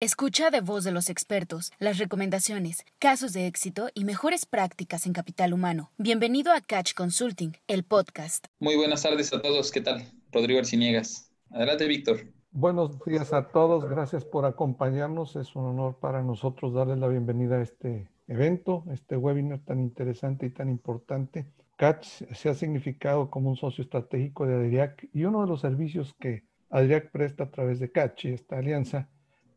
[0.00, 5.12] Escucha de voz de los expertos las recomendaciones, casos de éxito y mejores prácticas en
[5.12, 5.90] capital humano.
[5.98, 8.46] Bienvenido a Catch Consulting, el podcast.
[8.60, 9.72] Muy buenas tardes a todos.
[9.72, 10.04] ¿Qué tal?
[10.30, 11.32] Rodrigo Arciniegas.
[11.50, 12.18] Adelante, Víctor.
[12.52, 13.86] Buenos días a todos.
[13.86, 15.34] Gracias por acompañarnos.
[15.34, 20.46] Es un honor para nosotros darles la bienvenida a este evento, este webinar tan interesante
[20.46, 21.50] y tan importante.
[21.76, 22.06] Catch
[22.36, 26.44] se ha significado como un socio estratégico de ADRIAC y uno de los servicios que
[26.70, 29.08] ADRIAC presta a través de Catch y esta alianza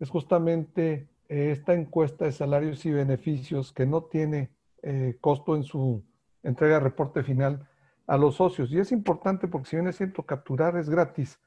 [0.01, 4.49] es justamente eh, esta encuesta de salarios y beneficios que no tiene
[4.81, 6.03] eh, costo en su
[6.41, 7.69] entrega de reporte final
[8.07, 8.71] a los socios.
[8.71, 11.39] Y es importante porque si viene siendo capturar es gratis,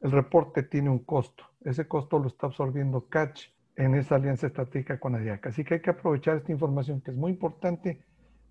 [0.00, 1.44] el reporte tiene un costo.
[1.64, 3.44] Ese costo lo está absorbiendo Catch
[3.76, 5.46] en esa alianza estratégica con ADIAC.
[5.46, 8.02] Así que hay que aprovechar esta información que es muy importante,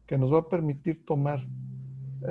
[0.07, 1.45] que nos va a permitir tomar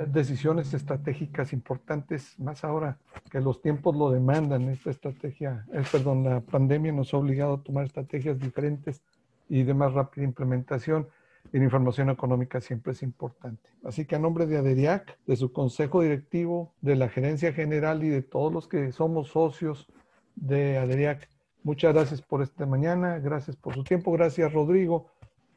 [0.07, 2.97] decisiones estratégicas importantes, más ahora
[3.31, 4.69] que los tiempos lo demandan.
[4.69, 9.01] Esta estrategia, eh, perdón, la pandemia nos ha obligado a tomar estrategias diferentes
[9.47, 11.07] y de más rápida implementación.
[11.51, 13.69] Y la información económica siempre es importante.
[13.83, 18.09] Así que a nombre de ADERIAC, de su consejo directivo, de la gerencia general y
[18.09, 19.87] de todos los que somos socios
[20.35, 21.27] de ADERIAC,
[21.63, 25.07] muchas gracias por esta mañana, gracias por su tiempo, gracias Rodrigo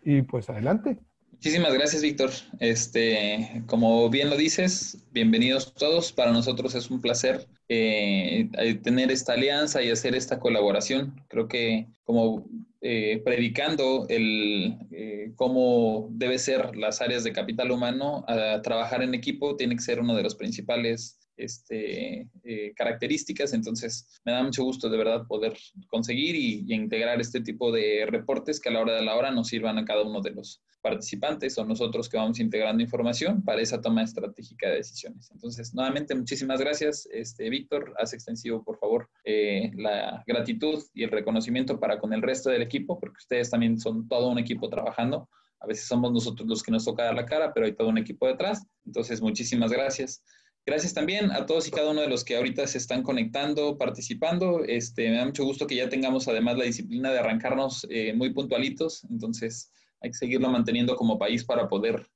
[0.03, 0.99] y pues adelante.
[1.43, 2.31] Muchísimas gracias, Víctor.
[2.61, 6.13] Este, como bien lo dices, bienvenidos todos.
[6.13, 8.49] Para nosotros es un placer eh,
[8.85, 11.21] tener esta alianza y hacer esta colaboración.
[11.27, 12.47] Creo que como
[12.81, 19.13] eh, predicando el eh, cómo debe ser las áreas de capital humano, a trabajar en
[19.13, 23.53] equipo tiene que ser uno de los principales este, eh, características.
[23.53, 25.57] Entonces, me da mucho gusto de verdad poder
[25.89, 29.49] conseguir y, integrar este tipo de reportes que a la hora de la hora nos
[29.49, 33.81] sirvan a cada uno de los participantes o nosotros que vamos integrando información para esa
[33.81, 35.31] toma estratégica de decisiones.
[35.31, 37.09] Entonces, nuevamente, muchísimas gracias.
[37.13, 42.23] Este, Víctor, haz extensivo, por favor, eh, la gratitud y el reconocimiento para con el
[42.23, 45.29] resto del equipo, porque ustedes también son todo un equipo trabajando.
[45.61, 47.99] A veces somos nosotros los que nos toca dar la cara, pero hay todo un
[47.99, 48.67] equipo detrás.
[48.85, 50.25] Entonces, muchísimas gracias.
[50.65, 54.63] Gracias también a todos y cada uno de los que ahorita se están conectando, participando.
[54.65, 58.33] Este, me da mucho gusto que ya tengamos además la disciplina de arrancarnos eh, muy
[58.33, 59.05] puntualitos.
[59.11, 62.07] Entonces, hay que seguirlo manteniendo como país para poder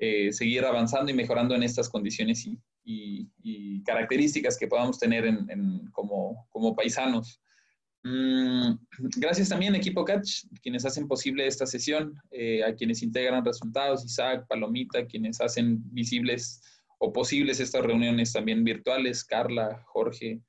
[0.00, 2.44] eh, seguir avanzando y mejorando en estas condiciones
[2.84, 3.28] y,
[3.84, 7.40] características que podamos tener en, como, como, paisanos.
[8.02, 8.74] Mm,
[9.16, 14.46] gracias también, equipo Catch, quienes hacen posible esta sesión, eh, a quienes integran resultados, Isaac,
[14.48, 16.60] Palomita, quienes hacen visibles
[17.04, 20.40] o posibles estas reuniones también virtuales, Carla, Jorge,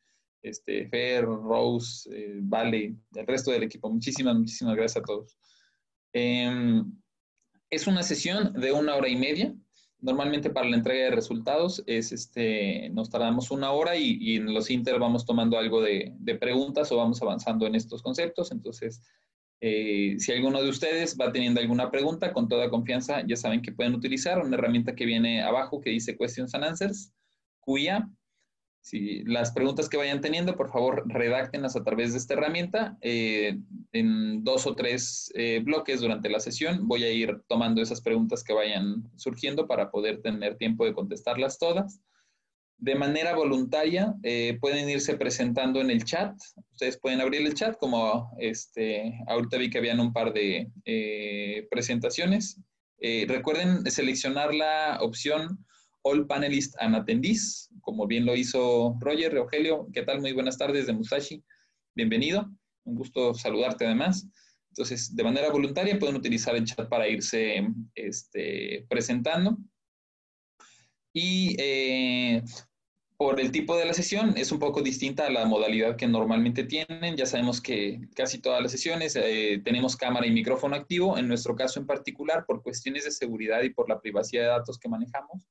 [0.43, 3.89] este, Fer, Rose, eh, Vale, el resto del equipo.
[3.89, 5.35] Muchísimas, muchísimas gracias a todos.
[6.13, 6.85] Em,
[7.71, 9.55] es una sesión de una hora y media.
[9.99, 14.69] Normalmente para la entrega de resultados es este, nos tardamos una hora y, en los
[14.69, 18.51] inter vamos tomando algo de, de, preguntas o vamos avanzando en estos conceptos.
[18.51, 19.01] Entonces,
[19.65, 23.71] eh, si alguno de ustedes va teniendo alguna pregunta, con toda confianza ya saben que
[23.71, 27.13] pueden utilizar una herramienta que viene abajo que dice Questions and Answers,
[27.61, 28.09] cuya,
[28.81, 32.97] si las preguntas que vayan teniendo, por favor, redáctenlas a través de esta herramienta.
[32.99, 33.57] Eh,
[33.93, 38.43] en dos o tres eh, bloques durante la sesión voy a ir tomando esas preguntas
[38.43, 42.01] que vayan surgiendo para poder tener tiempo de contestarlas todas
[42.77, 46.35] de manera voluntaria eh, pueden irse presentando en el chat.
[46.71, 51.67] Ustedes pueden abrir el chat, como este, ahorita vi que habían un par de eh,
[51.71, 52.59] presentaciones.
[52.99, 55.65] Eh, recuerden seleccionar la opción
[56.03, 59.87] All Panelists and Attendees, como bien lo hizo Roger, Rogelio.
[59.93, 60.19] ¿Qué tal?
[60.19, 61.43] Muy buenas tardes de Musashi.
[61.95, 62.49] Bienvenido.
[62.83, 64.27] Un gusto saludarte además.
[64.69, 69.57] Entonces, de manera voluntaria pueden utilizar el chat para irse este, presentando.
[71.13, 71.55] Y
[73.23, 76.65] por el tipo de la sesión es un poco distinta a la modalidad que normalmente
[76.65, 77.15] tienen.
[77.15, 81.17] Ya sabemos que casi todas las sesiones eh, tenemos cámara y micrófono activo.
[81.17, 84.77] En nuestro caso en particular, por cuestiones de seguridad y por la privacidad de datos
[84.77, 85.47] que manejamos,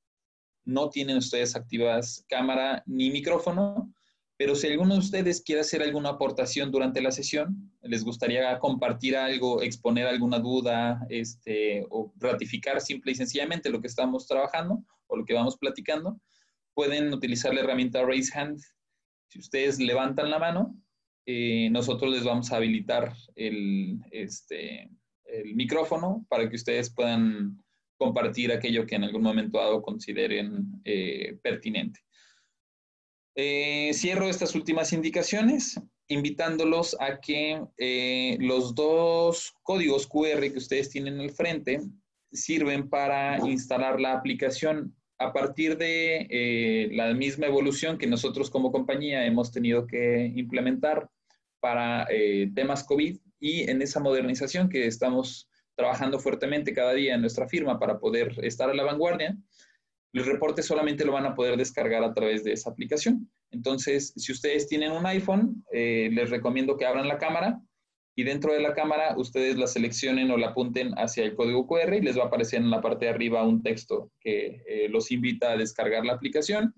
[0.66, 3.90] no tienen ustedes activas cámara ni micrófono.
[4.36, 9.16] Pero si alguno de ustedes quiere hacer alguna aportación durante la sesión, les gustaría compartir
[9.16, 14.84] algo, exponer alguna duda, este, o ratificar simple y sencillamente lo que estamos trabajando
[15.16, 16.20] lo que vamos platicando,
[16.74, 18.60] pueden utilizar la herramienta Raise Hand.
[19.28, 20.76] Si ustedes levantan la mano,
[21.26, 24.90] eh, nosotros les vamos a habilitar el, este,
[25.24, 27.62] el micrófono para que ustedes puedan
[27.96, 32.00] compartir aquello que en algún momento dado consideren eh, pertinente.
[33.36, 37.62] Eh, cierro estas últimas indicaciones invitándolos a que
[38.40, 41.80] los dos códigos QR que ustedes tienen al frente
[42.32, 48.72] sirven para instalar la aplicación a partir de eh, la misma evolución que nosotros como
[48.72, 51.08] compañía hemos tenido que implementar
[51.60, 57.20] para eh, temas COVID y en esa modernización que estamos trabajando fuertemente cada día en
[57.20, 59.36] nuestra firma para poder estar a la vanguardia,
[60.12, 63.30] el reporte solamente lo van a poder descargar a través de esa aplicación.
[63.50, 67.60] Entonces, si ustedes tienen un iPhone, eh, les recomiendo que abran la cámara
[68.14, 71.94] y dentro de la cámara ustedes la seleccionen o la apunten hacia el código QR
[71.94, 75.10] y les va a aparecer en la parte de arriba un texto que eh, los
[75.10, 76.74] invita a descargar la aplicación.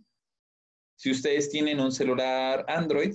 [0.97, 3.15] Si ustedes tienen un celular Android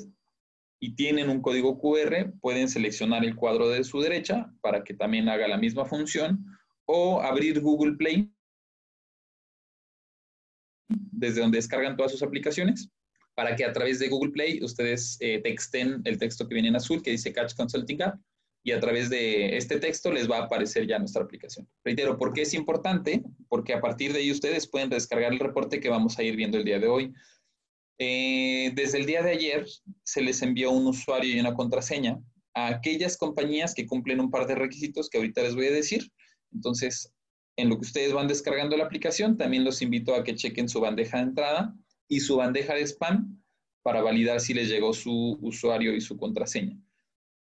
[0.81, 5.29] y tienen un código QR, pueden seleccionar el cuadro de su derecha para que también
[5.29, 6.45] haga la misma función
[6.85, 8.33] o abrir Google Play
[10.89, 12.89] desde donde descargan todas sus aplicaciones
[13.39, 16.75] para que a través de Google Play ustedes eh, texten el texto que viene en
[16.75, 18.19] azul que dice Catch Consulting App
[18.65, 21.65] y a través de este texto les va a aparecer ya nuestra aplicación.
[21.85, 23.23] Reitero, ¿por qué es importante?
[23.47, 26.57] Porque a partir de ahí ustedes pueden descargar el reporte que vamos a ir viendo
[26.57, 27.13] el día de hoy.
[27.97, 29.65] Eh, desde el día de ayer
[30.03, 32.19] se les envió un usuario y una contraseña
[32.53, 36.11] a aquellas compañías que cumplen un par de requisitos que ahorita les voy a decir.
[36.51, 37.13] Entonces,
[37.55, 40.81] en lo que ustedes van descargando la aplicación, también los invito a que chequen su
[40.81, 41.73] bandeja de entrada
[42.09, 43.41] y su bandeja de spam
[43.81, 46.77] para validar si les llegó su usuario y su contraseña.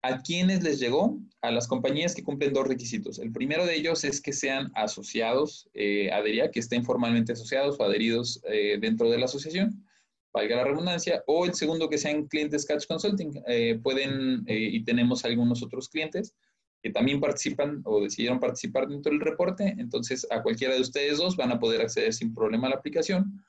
[0.03, 1.19] ¿A quiénes les llegó?
[1.41, 3.19] A las compañías que cumplen dos requisitos.
[3.19, 7.85] El primero de ellos es que sean asociados eh, a que estén formalmente asociados o
[7.85, 9.85] adheridos eh, dentro de la asociación,
[10.33, 11.23] valga la redundancia.
[11.27, 13.43] O el segundo, que sean clientes Catch Consulting.
[13.47, 16.35] Eh, pueden, eh, y tenemos algunos otros clientes
[16.83, 19.75] que también participan o decidieron participar dentro del reporte.
[19.79, 23.43] Entonces, a cualquiera de ustedes dos van a poder acceder sin problema a la aplicación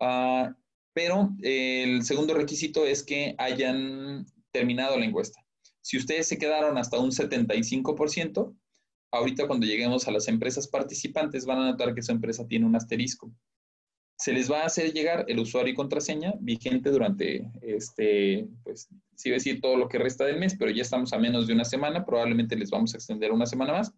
[0.00, 0.54] Ah,
[0.92, 5.40] pero el segundo requisito es que hayan terminado la encuesta.
[5.82, 8.54] Si ustedes se quedaron hasta un 75%,
[9.12, 12.76] ahorita cuando lleguemos a las empresas participantes van a notar que su empresa tiene un
[12.76, 13.32] asterisco.
[14.16, 19.30] Se les va a hacer llegar el usuario y contraseña vigente durante, este, pues, sí
[19.30, 22.04] decir todo lo que resta del mes, pero ya estamos a menos de una semana,
[22.04, 23.94] probablemente les vamos a extender una semana más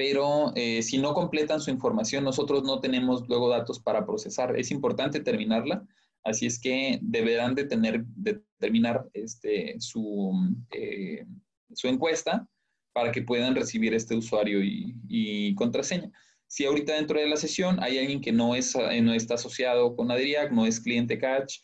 [0.00, 4.58] pero eh, si no completan su información, nosotros no tenemos luego datos para procesar.
[4.58, 5.86] Es importante terminarla,
[6.24, 10.32] así es que deberán de tener, de terminar este, su,
[10.70, 11.26] eh,
[11.74, 12.48] su encuesta
[12.94, 16.10] para que puedan recibir este usuario y, contraseña.
[16.46, 19.94] Si ahorita dentro de la sesión hay alguien que no, es, eh, no está asociado
[19.96, 21.56] con Adriac, no es cliente Catch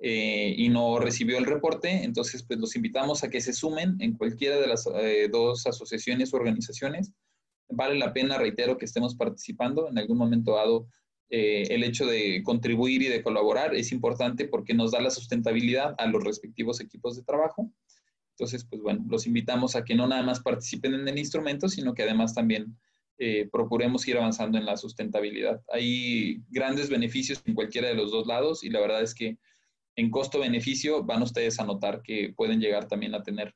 [0.00, 4.58] y no recibió el reporte, entonces pues los invitamos a que se sumen en cualquiera
[4.58, 4.84] de las
[5.30, 7.12] dos asociaciones o organizaciones
[7.68, 10.88] vale la pena, reitero, que estemos participando en algún momento dado.
[11.30, 15.94] Eh, el hecho de contribuir y de colaborar es importante porque nos da la sustentabilidad
[15.98, 17.72] a los respectivos equipos de trabajo.
[18.36, 21.94] Entonces, pues bueno, los invitamos a que no nada más participen en el instrumento, sino
[21.94, 22.76] que además también
[23.18, 25.62] eh, procuremos ir avanzando en la sustentabilidad.
[25.72, 29.38] Hay grandes beneficios en cualquiera de los dos lados y la verdad es que
[29.96, 33.54] en costo-beneficio van ustedes a notar que pueden llegar también a tener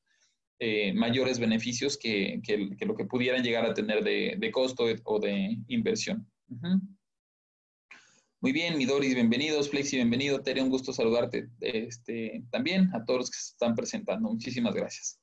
[0.60, 2.40] eh, mayores beneficios que,
[2.80, 6.28] lo que pudieran llegar a tener de, costo o de inversión.
[8.40, 9.68] Muy bien, mi Doris, bienvenidos.
[9.68, 10.42] Flexi, bienvenido.
[10.42, 14.28] Tere, un gusto saludarte este, también a todos los que se están presentando.
[14.28, 15.20] Muchísimas gracias.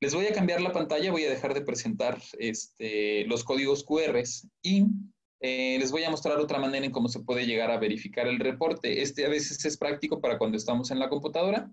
[0.00, 4.22] Les voy a cambiar la pantalla, voy a dejar de presentar este, los códigos QR
[4.62, 4.84] y
[5.40, 8.38] eh, les voy a mostrar otra manera en cómo se puede llegar a verificar el
[8.38, 9.02] reporte.
[9.02, 11.70] Este a veces es práctico para cuando estamos en la computadora,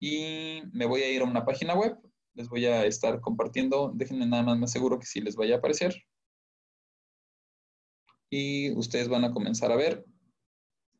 [0.00, 1.98] y me voy a ir a una página web.
[2.34, 3.92] Les voy a estar compartiendo.
[3.94, 5.94] Déjenme nada más me aseguro que sí les vaya a aparecer.
[8.28, 10.04] Y ustedes van a comenzar a ver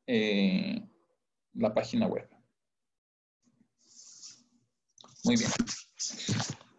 [0.07, 0.81] eh,
[1.55, 2.29] la página web.
[5.25, 5.51] Muy bien.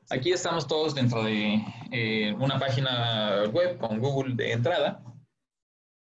[0.09, 1.61] Aquí estamos todos dentro de
[1.91, 5.03] eh, una página web con Google de entrada.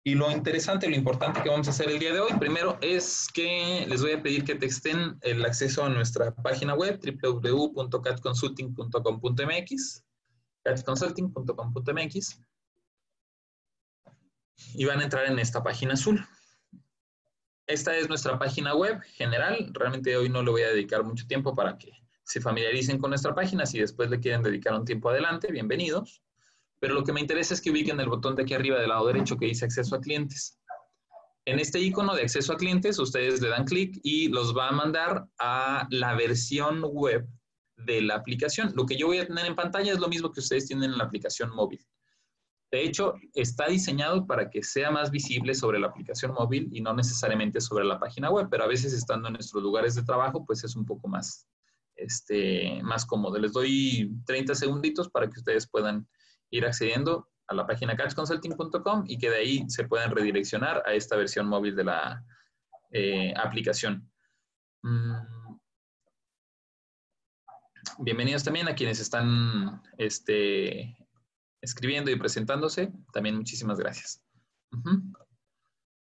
[0.02, 3.28] Y lo interesante, lo importante que vamos a hacer el día de hoy, primero es
[3.35, 10.04] que les voy a pedir que texten el acceso a nuestra página web www.catconsulting.com.mx
[10.62, 12.40] catconsulting.com.mx
[14.75, 16.23] y van a entrar en esta página azul.
[17.66, 19.71] Esta es nuestra página web general.
[19.75, 21.92] Realmente hoy no le voy a dedicar mucho tiempo para que
[22.25, 23.66] se familiaricen con nuestra página.
[23.66, 26.23] Si después le quieren dedicar un tiempo adelante, bienvenidos
[26.80, 29.06] pero lo que me interesa es que ubiquen el botón de aquí arriba del lado
[29.06, 30.58] derecho que dice acceso a clientes.
[31.44, 34.72] En este icono de acceso a clientes, ustedes le dan clic y los va a
[34.72, 37.28] mandar a la versión web
[37.76, 38.72] de la aplicación.
[38.75, 40.99] Lo que yo voy a tener en pantalla es lo mismo que ustedes tienen en
[40.99, 41.84] la aplicación móvil.
[42.70, 46.94] De hecho, está diseñado para que sea más visible sobre la aplicación móvil y no
[46.94, 50.62] necesariamente sobre la página web, pero a veces estando en nuestros lugares de trabajo, pues
[50.62, 51.49] es un poco más,
[51.96, 53.38] este, más cómodo.
[53.38, 56.06] Les doy 30 segunditos para que ustedes puedan
[56.50, 61.16] ir accediendo a la página catchconsulting.com y que de ahí se puedan redireccionar a esta
[61.16, 62.25] versión móvil de la
[62.92, 64.11] eh, aplicación.
[64.83, 65.12] Mm.
[67.99, 70.97] bienvenidos también a quienes están este,
[71.61, 72.92] escribiendo y presentándose.
[73.12, 74.23] También muchísimas gracias.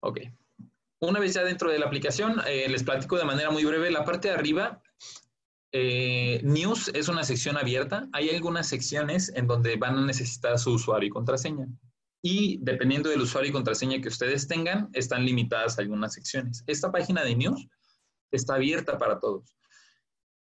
[0.00, 0.20] Ok.
[1.00, 3.90] Una vez ya dentro de la aplicación, eh, les platico de manera muy breve.
[3.90, 4.82] La parte de arriba,
[5.72, 8.08] eh, News es una sección abierta.
[8.12, 11.66] Hay algunas secciones en donde van a necesitar su usuario y contraseña.
[12.22, 16.62] Y dependiendo del usuario y contraseña que ustedes tengan, están limitadas algunas secciones.
[16.66, 17.66] Esta página de News
[18.30, 19.56] está abierta para todos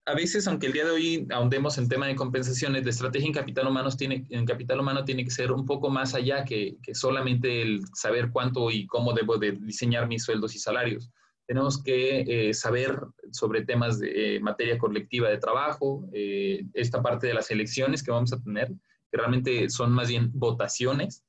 [0.07, 3.33] a veces, aunque el día de hoy ahondemos en tema de compensaciones, la estrategia en
[3.33, 7.63] capital, humano tiene, en capital humano tiene que ser un poco más allá que, solamente
[7.63, 11.09] el saber cuánto y cómo debo de diseñar mis sueldos y salarios.
[11.47, 12.99] Tenemos que eh, saber
[13.31, 18.11] sobre temas de eh, materia colectiva de trabajo, eh, esta parte de las elecciones que
[18.11, 18.69] vamos a tener,
[19.11, 21.23] que realmente son más bien votaciones.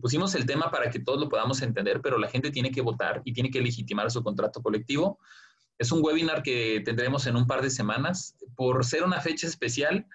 [0.00, 3.20] pusimos el tema para que todos lo podamos entender, pero la gente tiene que votar
[3.24, 5.18] y tiene que legitimar su contrato colectivo
[5.82, 8.36] es un webinar que tendremos en un par de semanas.
[8.54, 10.06] Por ser una fecha especial,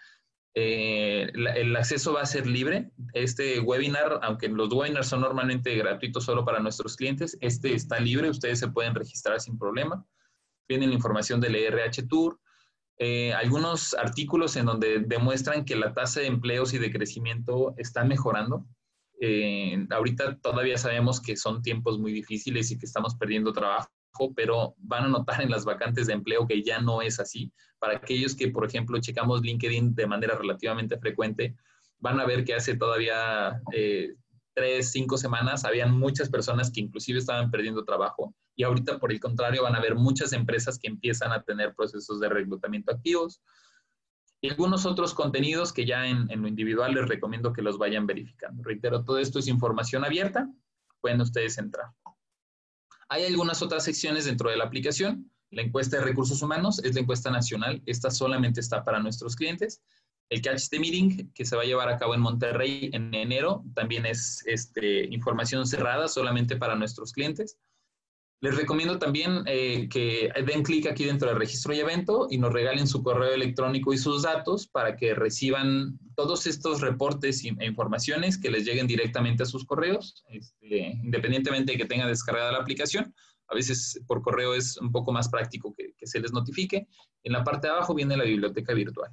[0.60, 2.90] eh, el acceso va a ser libre.
[3.14, 8.32] Este webinar, aunque los webinars son normalmente gratuitos solo para nuestros clientes, este está libre,
[8.32, 10.04] ustedes se pueden registrar sin problema.
[10.68, 12.40] Tienen la información del ERH Tour,
[12.98, 18.04] eh, algunos artículos en donde demuestran que la tasa de empleos y de crecimiento está
[18.04, 18.66] mejorando.
[19.22, 23.92] Eh, ahorita todavía sabemos que son tiempos muy difíciles y que estamos perdiendo trabajo
[24.36, 27.52] pero van a notar en las vacantes de empleo que ya no es así.
[27.80, 31.56] Para aquellos que, por ejemplo, checamos LinkedIn de manera relativamente frecuente,
[32.00, 34.14] van a ver que hace todavía eh,
[34.54, 39.20] tres, cinco semanas habían muchas personas que inclusive estaban perdiendo trabajo y ahorita, por el
[39.20, 43.40] contrario, van a ver muchas empresas que empiezan a tener procesos de reclutamiento activos
[44.42, 48.08] y algunos otros contenidos que ya en, en lo individual les recomiendo que los vayan
[48.08, 48.64] verificando.
[48.64, 50.50] Reitero, todo esto es información abierta,
[51.02, 51.88] pueden ustedes entrar.
[53.10, 55.32] Hay algunas otras secciones dentro de la aplicación.
[55.52, 57.82] La encuesta de recursos humanos es la encuesta nacional.
[57.86, 59.82] Esta solamente está para nuestros clientes.
[60.30, 63.64] El Catch the Meeting, que se va a llevar a cabo en Monterrey en enero,
[63.74, 67.58] también es este, información cerrada solamente para nuestros clientes.
[68.40, 72.54] Les recomiendo también eh, que den clic aquí dentro del registro y evento y nos
[72.54, 78.38] regalen su correo electrónico y sus datos para que reciban todos estos reportes e informaciones
[78.38, 83.14] que les lleguen directamente a sus correos, este, independientemente de que tengan descargada la aplicación.
[83.48, 86.88] A veces por correo es un poco más práctico que, que se les notifique.
[87.24, 89.10] En la parte de abajo viene la biblioteca virtual.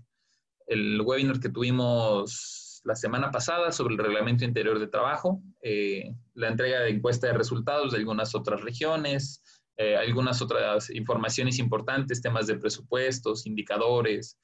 [0.66, 6.48] El webinar que tuvimos la semana pasada sobre el reglamento interior de trabajo, eh, la
[6.48, 9.42] entrega de encuesta de resultados de algunas otras regiones,
[9.76, 14.38] eh, algunas otras informaciones importantes, temas de presupuestos, indicadores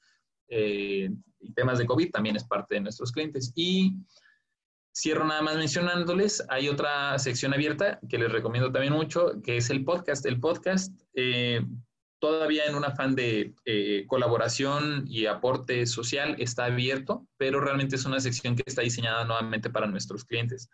[0.49, 3.53] eh, y temas de COVID también es parte de nuestros clientes.
[3.55, 3.95] Y
[4.93, 9.69] cierro nada más mencionándoles, hay otra sección abierta que les recomiendo también mucho, que es
[9.69, 10.25] el podcast.
[10.25, 10.91] El podcast
[12.21, 18.05] todavía en un afán de eh, colaboración y aporte social está abierto, pero realmente es
[18.05, 20.69] una sección que está diseñada nuevamente para nuestros clientes.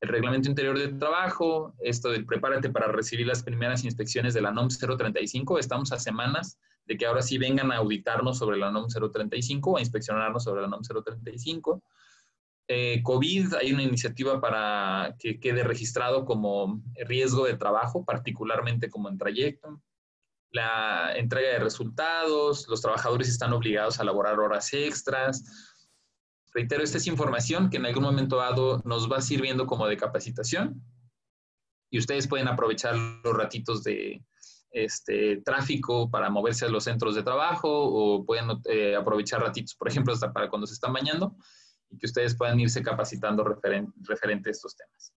[0.00, 4.52] El reglamento interior de trabajo, esto del prepárate para recibir las primeras inspecciones de la
[4.52, 8.86] NOM 035, estamos a semanas de que ahora sí vengan a auditarnos sobre la NOM
[8.86, 11.82] 035 o a inspeccionarnos sobre la NOM 035.
[12.68, 19.08] Eh, COVID, hay una iniciativa para que quede registrado como riesgo de trabajo, particularmente como
[19.08, 19.82] en trayecto
[20.54, 25.42] la entrega de resultados, los trabajadores están obligados a elaborar horas extras.
[26.52, 30.80] Reitero, esta es información que en algún momento dado nos va sirviendo como de capacitación
[31.90, 34.24] y ustedes pueden aprovechar los ratitos de
[34.70, 39.88] este, tráfico para moverse a los centros de trabajo o pueden eh, aprovechar ratitos, por
[39.88, 41.36] ejemplo, hasta para cuando se están bañando
[41.90, 45.12] y que ustedes puedan irse capacitando referente, a estos temas.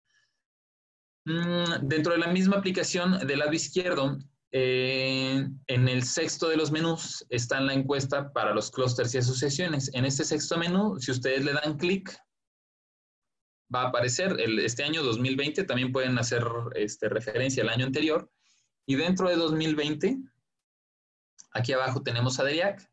[1.25, 4.17] Mm, dentro de la misma aplicación del lado izquierdo
[4.57, 9.91] en el sexto de los menús está la encuesta para los clústeres y asociaciones.
[9.93, 12.17] En este sexto menú, si ustedes le dan clic,
[13.73, 15.65] va a aparecer el, este año 2020.
[15.65, 16.45] También pueden hacer
[16.75, 18.31] este, referencia al año anterior.
[18.85, 20.19] Y dentro de 2020,
[21.51, 22.89] aquí abajo tenemos a DERIAC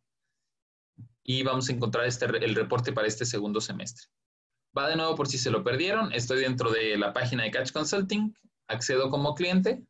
[1.23, 4.09] y vamos a encontrar este, el reporte para este segundo semestre.
[4.77, 6.13] Va de nuevo por si se lo perdieron.
[6.13, 8.37] Estoy dentro de la página de Catch Consulting.
[8.67, 9.87] Accedo como cliente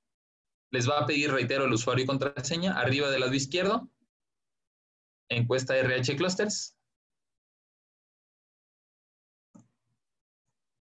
[0.73, 2.73] les va a pedir, reitero, el usuario y contraseña.
[2.73, 3.88] Arriba del lado izquierdo,
[5.29, 6.76] encuesta RH Clusters.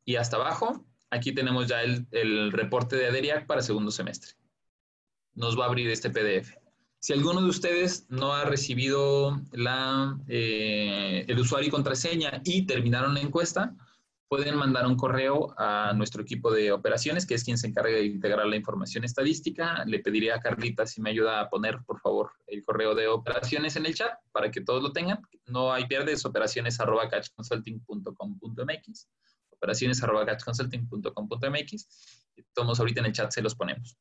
[0.04, 4.32] Y hasta abajo, aquí tenemos ya el, reporte de ADERIAC para segundo semestre.
[5.34, 6.54] Nos va a abrir este PDF.
[6.98, 13.14] Si alguno de ustedes no ha recibido la, eh, el usuario y contraseña y terminaron
[13.14, 13.74] la encuesta,
[14.30, 18.04] pueden mandar un correo a nuestro equipo de operaciones, que es quien se encarga de
[18.04, 19.84] integrar la información estadística.
[19.86, 23.74] Le pediría a Carlita si me ayuda a poner, por favor, el correo de operaciones
[23.74, 25.20] en el chat para que todos lo tengan.
[25.46, 29.08] No hay pierdes, operaciones arroba catchconsulting.com.mx,
[29.50, 31.88] operaciones arroba catchconsulting.com.mx.
[32.54, 33.98] Todos ahorita en el chat se los ponemos.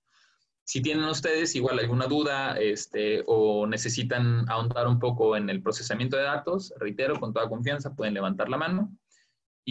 [0.64, 6.18] Si tienen ustedes igual alguna duda este, o necesitan ahondar un poco en el procesamiento
[6.18, 8.96] de datos, reitero, con toda confianza, pueden levantar la mano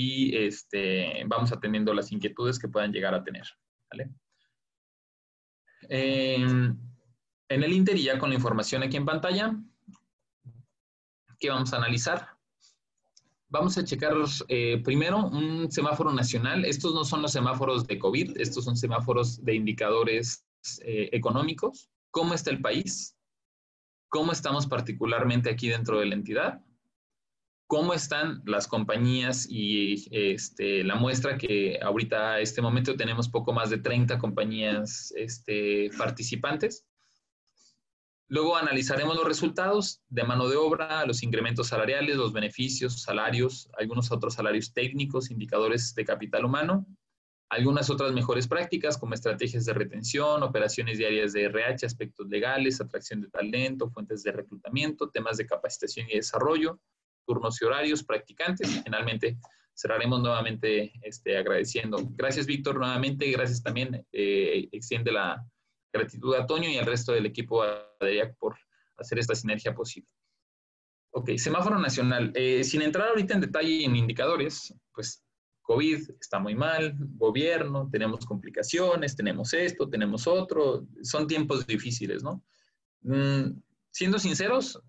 [0.01, 3.43] y este, vamos atendiendo las inquietudes que puedan llegar a tener.
[5.89, 6.79] Em,
[7.49, 9.61] en el Inter y ya con la información aquí en pantalla,
[11.41, 12.29] ¿qué vamos a analizar?
[13.49, 14.13] Vamos a checar
[14.47, 16.65] eh, primero un semáforo nacional.
[16.65, 20.47] Estos no son los semáforos de COVID, estos son semáforos de indicadores
[20.83, 21.91] eh, económicos.
[22.13, 23.17] ¿Cómo está el país?
[24.11, 26.63] ¿Cómo estamos particularmente aquí dentro de la entidad?
[27.69, 33.53] Cómo están las compañías y este, la muestra que ahorita a este momento tenemos poco
[33.53, 36.87] más de 30 compañías este, participantes.
[38.29, 44.11] Luego analizaremos los resultados de mano de obra, los incrementos salariales, los beneficios, salarios, algunos
[44.11, 46.87] otros salarios técnicos, indicadores de capital humano,
[47.51, 53.21] algunas otras mejores prácticas como estrategias de retención, operaciones diarias de RH, aspectos legales, atracción
[53.21, 56.81] de talento, fuentes de reclutamiento, temas de capacitación y desarrollo,
[57.29, 58.81] turnos y horarios, practicantes.
[58.83, 59.39] Finalmente,
[59.75, 61.99] cerraremos nuevamente este, agradeciendo.
[62.17, 63.31] Gracias, Víctor, nuevamente.
[63.31, 64.07] Gracias también.
[64.11, 65.45] Eh, extiende la
[65.93, 67.63] gratitud a Toño y al resto del equipo
[68.01, 68.57] de por
[68.97, 70.09] hacer esta sinergia posible.
[71.11, 72.33] Ok, semáforo nacional.
[72.35, 75.23] Eh, sin entrar ahorita en detalle en indicadores, pues
[75.63, 82.43] COVID está muy mal, gobierno, tenemos complicaciones, tenemos esto, tenemos otro, son tiempos difíciles, ¿no?
[83.03, 84.81] Mm, siendo sinceros,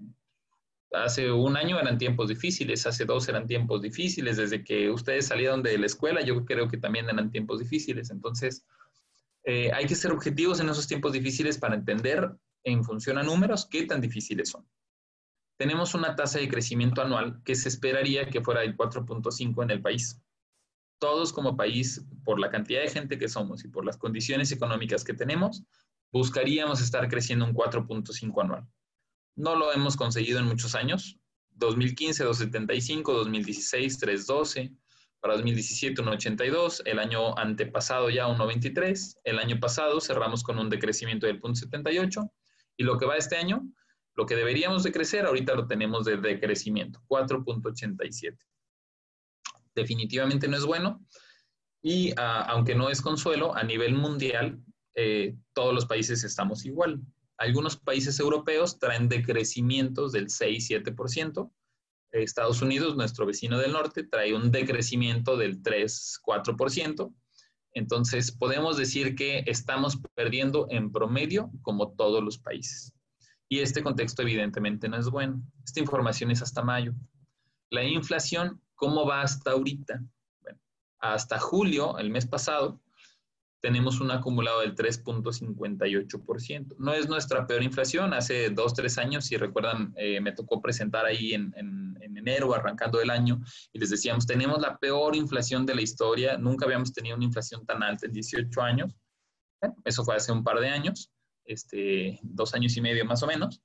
[0.92, 5.62] hace un año eran tiempos difíciles, hace dos eran tiempos difíciles, desde que ustedes salieron
[5.62, 8.10] de la escuela yo creo que también eran tiempos difíciles.
[8.10, 8.66] Entonces,
[9.44, 12.32] eh, hay que ser objetivos en esos tiempos difíciles para entender
[12.64, 14.68] en función a números qué tan difíciles son.
[15.58, 19.82] Tenemos una tasa de crecimiento anual que se esperaría que fuera del 4.5 en el
[19.82, 20.22] país.
[21.00, 25.04] Todos como país, por la cantidad de gente que somos y por las condiciones económicas
[25.04, 25.64] que tenemos,
[26.12, 28.68] buscaríamos estar creciendo un 4.5 anual.
[29.40, 31.18] No lo hemos conseguido en muchos años.
[31.52, 34.76] 2015, 2.75, 2016, 3.12,
[35.22, 41.26] para 2017, 1.82, el año antepasado ya 1.23, el año pasado cerramos con un decrecimiento
[41.26, 42.30] del 0.78
[42.76, 43.66] y lo que va este año,
[44.16, 48.38] lo que deberíamos de crecer, ahorita lo tenemos de decrecimiento, 4.87.
[49.74, 51.02] Definitivamente no es bueno
[51.82, 54.62] y ah, aunque no es consuelo, a nivel mundial
[54.96, 57.02] eh, todos los países estamos igual.
[57.40, 61.50] Algunos países europeos traen decrecimientos del 6-7%.
[62.12, 67.14] Estados Unidos, nuestro vecino del norte, trae un decrecimiento del 3-4%.
[67.74, 72.94] Entonces, podemos decir que estamos perdiendo en promedio como todos los países.
[73.48, 75.42] Y este contexto evidentemente no es bueno.
[75.64, 76.94] Esta información es hasta mayo.
[77.70, 80.04] La inflación, ¿cómo va hasta ahorita?
[80.42, 80.60] Bueno,
[81.00, 82.82] hasta julio, el mes pasado,
[83.62, 86.76] tenemos un acumulado del 3.58%.
[86.78, 88.14] No es nuestra peor inflación.
[88.14, 91.54] Hace dos, tres años, si recuerdan, eh, me tocó presentar ahí en,
[92.02, 93.40] enero, arrancando el año,
[93.72, 96.38] y les decíamos, tenemos la peor inflación de la historia.
[96.38, 98.94] Nunca habíamos tenido una inflación tan alta en 18 años.
[99.86, 101.12] eso fue hace un par de años,
[101.46, 103.62] este, dos años y medio más o menos.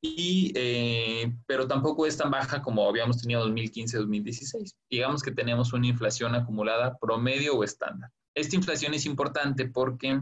[0.00, 4.76] Y, eh, pero tampoco es tan baja como habíamos tenido 2015-2016.
[4.88, 8.10] Digamos que tenemos una inflación acumulada promedio o estándar.
[8.36, 10.20] Esta inflación es importante porque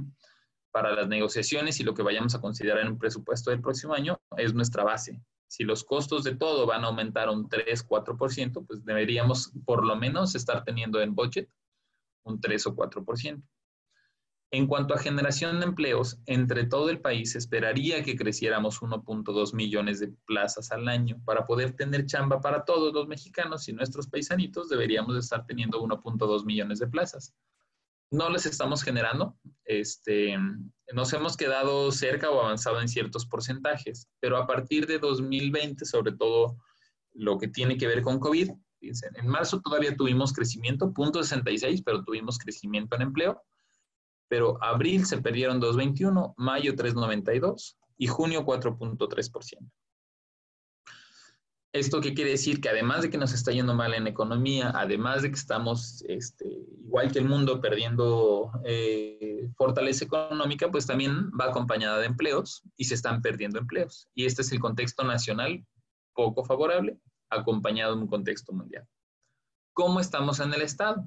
[0.70, 4.20] para las negociaciones y lo que vayamos a considerar en un presupuesto del próximo año
[4.36, 5.20] es nuestra base.
[5.48, 9.96] Si los costos de todo van a aumentar un 3, 4%, pues deberíamos por lo
[9.96, 11.50] menos estar teniendo en budget
[12.22, 13.42] un 3 o 4%.
[14.52, 19.98] En cuanto a generación de empleos, entre todo el país esperaría que creciéramos 1.2 millones
[19.98, 21.20] de plazas al año.
[21.24, 26.44] Para poder tener chamba para todos los mexicanos y nuestros paisanitos, deberíamos estar teniendo 1.2
[26.44, 27.34] millones de plazas
[28.10, 29.36] no les estamos generando.
[29.64, 30.36] Este,
[30.92, 36.12] nos hemos quedado cerca o avanzado en ciertos porcentajes, pero a partir de 2020, sobre
[36.12, 36.56] todo
[37.12, 42.38] lo que tiene que ver con COVID, en marzo todavía tuvimos crecimiento, 0.66, pero tuvimos
[42.38, 43.42] crecimiento en empleo,
[44.28, 49.70] pero abril se perdieron 2.21, mayo 3.92 y junio 4.3%.
[51.74, 52.60] ¿Esto qué quiere decir?
[52.60, 56.46] Que además de que nos está yendo mal en economía, además de que estamos, este,
[56.84, 62.84] igual que el mundo, perdiendo eh, fortaleza económica, pues también va acompañada de empleos y
[62.84, 64.08] se están perdiendo empleos.
[64.14, 65.66] Y este es el contexto nacional
[66.14, 66.96] poco favorable,
[67.28, 68.86] acompañado de un contexto mundial.
[69.72, 71.04] ¿Cómo estamos en el Estado?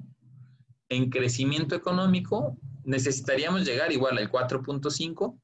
[0.90, 5.34] En crecimiento económico, necesitaríamos llegar igual al 4.5.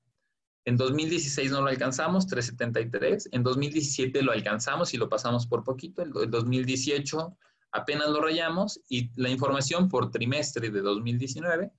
[0.66, 3.28] En 2016 no lo alcanzamos, 3.73.
[3.32, 6.02] En 2017 lo alcanzamos y lo pasamos por poquito.
[6.02, 7.36] En 2018
[7.72, 11.70] apenas lo rayamos y la información por trimestre de 2019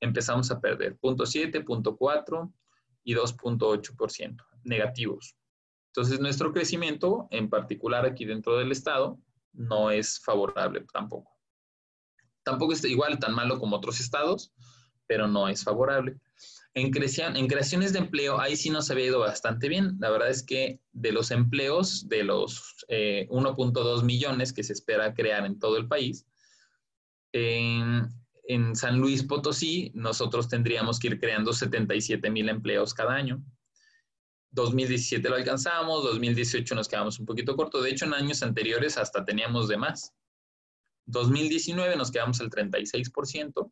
[0.00, 2.52] empezamos a perder 0.7, 0.4
[3.04, 5.36] y 2.8% negativos.
[5.86, 9.18] Entonces, nuestro crecimiento, en particular aquí dentro del estado,
[9.52, 11.32] no es favorable tampoco.
[12.42, 14.52] Tampoco está igual tan malo como otros estados,
[15.06, 16.20] pero no es favorable.
[16.78, 19.96] En, en creaciones de empleo, ahí sí nos había ido bastante bien.
[20.00, 25.14] La verdad es que de los empleos, de los 1.2 eh, millones que se espera
[25.14, 26.26] crear en todo el país,
[27.32, 28.08] en,
[28.44, 33.42] en San Luis Potosí nosotros tendríamos que ir creando 77 mil empleos cada año.
[34.52, 37.82] 2017 lo alcanzamos, 2018 nos quedamos un poquito corto.
[37.82, 40.14] De hecho, en años anteriores hasta teníamos de más.
[41.06, 43.70] 2019 nos quedamos al 36%.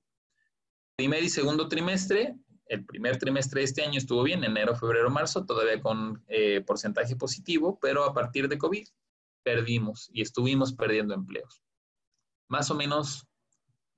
[0.96, 5.44] Primer y segundo trimestre, el primer trimestre de este año estuvo bien, enero, febrero, marzo,
[5.44, 8.86] todavía con eh, porcentaje positivo, pero a partir de COVID
[9.42, 11.62] perdimos y estuvimos perdiendo empleos.
[12.48, 13.26] Más o menos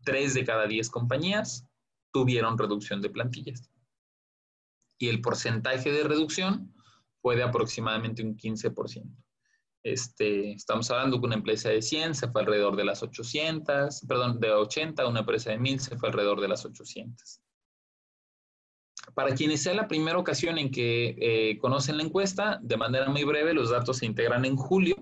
[0.04, 1.66] 3 de cada 10 compañías
[2.12, 3.70] tuvieron reducción de plantillas
[4.98, 6.74] y el porcentaje de reducción
[7.22, 9.04] fue de aproximadamente un 15%.
[9.84, 14.40] Este, estamos hablando que una empresa de 100 se fue alrededor de las 800, perdón,
[14.40, 17.40] de 80, una empresa de 1000 se fue alrededor de las 800.
[19.14, 23.24] Para quienes sea la primera ocasión en que eh, conocen la encuesta, de manera muy
[23.24, 24.96] breve, los datos se integran en julio.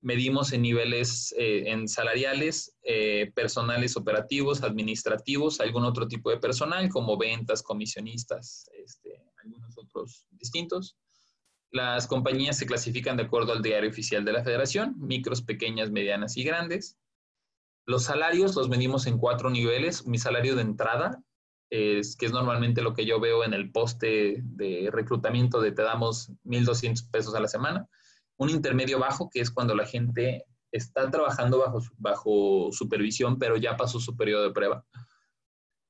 [0.00, 6.88] Medimos en niveles eh, en salariales, eh, personales operativos, administrativos, algún otro tipo de personal,
[6.90, 10.96] como ventas, comisionistas, este, algunos otros distintos.
[11.70, 16.36] Las compañías se clasifican de acuerdo al diario oficial de la federación, micros, pequeñas, medianas
[16.36, 16.98] y grandes.
[17.86, 20.06] Los salarios los medimos en cuatro niveles.
[20.06, 21.23] Mi salario de entrada,
[21.74, 25.82] es, que es normalmente lo que yo veo en el poste de reclutamiento de te
[25.82, 27.88] damos 1.200 pesos a la semana.
[28.36, 33.76] Un intermedio bajo, que es cuando la gente está trabajando bajo, bajo supervisión, pero ya
[33.76, 34.84] pasó su periodo de prueba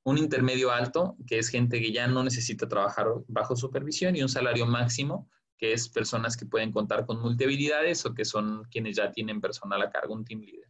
[0.05, 4.29] un intermedio alto, que es gente que ya no necesita trabajar bajo supervisión, y un
[4.29, 9.11] salario máximo, que es personas que pueden contar con multihabilidades o que son quienes ya
[9.11, 10.69] tienen personal a cargo, un team leader.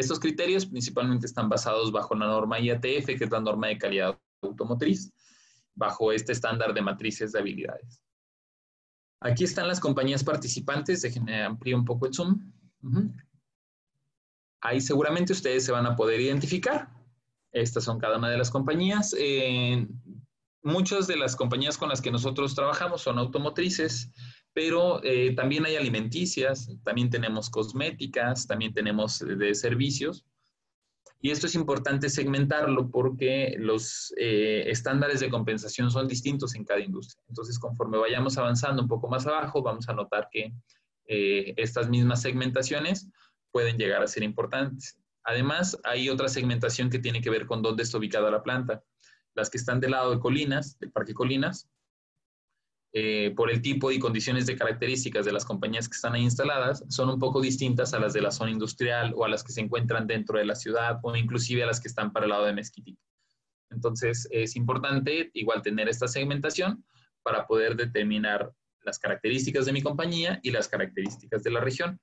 [0.00, 4.18] Estos criterios principalmente están basados bajo la norma IATF, que es la norma de calidad
[4.40, 5.12] automotriz,
[5.74, 8.02] bajo este estándar de matrices de habilidades.
[9.20, 12.50] Aquí están las compañías participantes, déjenme ampliar un poco el zoom.
[14.62, 16.88] Ahí seguramente ustedes se van a poder identificar.
[17.52, 19.14] Estas son cada una de las compañías.
[19.18, 19.86] Eh,
[20.62, 24.10] muchas de las compañías con las que nosotros trabajamos son automotrices,
[24.52, 30.24] pero eh, también hay alimenticias, también tenemos cosméticas, también tenemos de servicios.
[31.22, 36.80] Y esto es importante segmentarlo porque los eh, estándares de compensación son distintos en cada
[36.80, 37.22] industria.
[37.28, 40.54] Entonces, conforme vayamos avanzando un poco más abajo, vamos a notar que
[41.06, 43.08] estas mismas segmentaciones
[43.50, 44.96] pueden llegar a ser importantes.
[45.24, 48.82] Además, hay otra segmentación que tiene que ver con dónde está ubicada la planta.
[49.34, 51.68] Las que están del lado de Colinas, del Parque Colinas,
[52.92, 56.84] eh, por el tipo y condiciones de características de las compañías que están ahí instaladas,
[56.88, 59.60] son un poco distintas a las de la zona industrial o a las que se
[59.60, 62.52] encuentran dentro de la ciudad o inclusive a las que están para el lado de
[62.52, 62.98] Mezquití.
[63.70, 66.84] Entonces, es importante igual tener esta segmentación
[67.22, 68.50] para poder determinar
[68.82, 72.00] las características de mi compañía y las características de la región.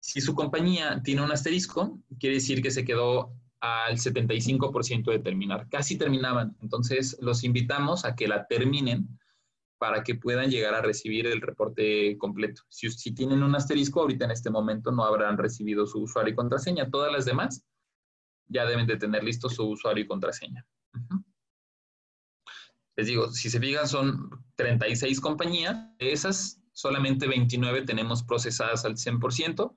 [0.00, 5.66] Si su compañía tiene un asterisco, quiere decir que se quedó al 75% de terminar.
[5.70, 6.56] Casi terminaban.
[6.60, 9.08] Entonces, los invitamos a que la terminen
[9.78, 12.62] para que puedan llegar a recibir el reporte completo.
[12.68, 16.36] Si, si tienen un asterisco, ahorita en este momento no habrán recibido su usuario y
[16.36, 16.90] contraseña.
[16.90, 17.64] Todas las demás
[18.48, 20.66] ya deben de tener listo su usuario y contraseña.
[22.96, 25.76] Les digo, si se fijan, son 36 compañías.
[25.98, 29.76] De esas, solamente 29 tenemos procesadas al 100%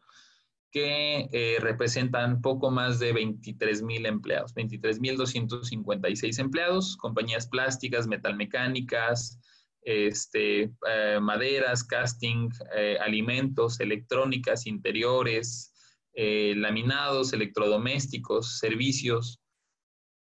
[0.72, 8.08] que eh, representan poco más de 23 mil empleados, 23 mil 256 empleados, compañías plásticas,
[8.08, 9.40] metalmecánicas,
[9.82, 15.74] este, eh, maderas, casting, eh, alimentos, electrónicas, interiores,
[16.16, 19.40] laminados, electrodomésticos, servicios.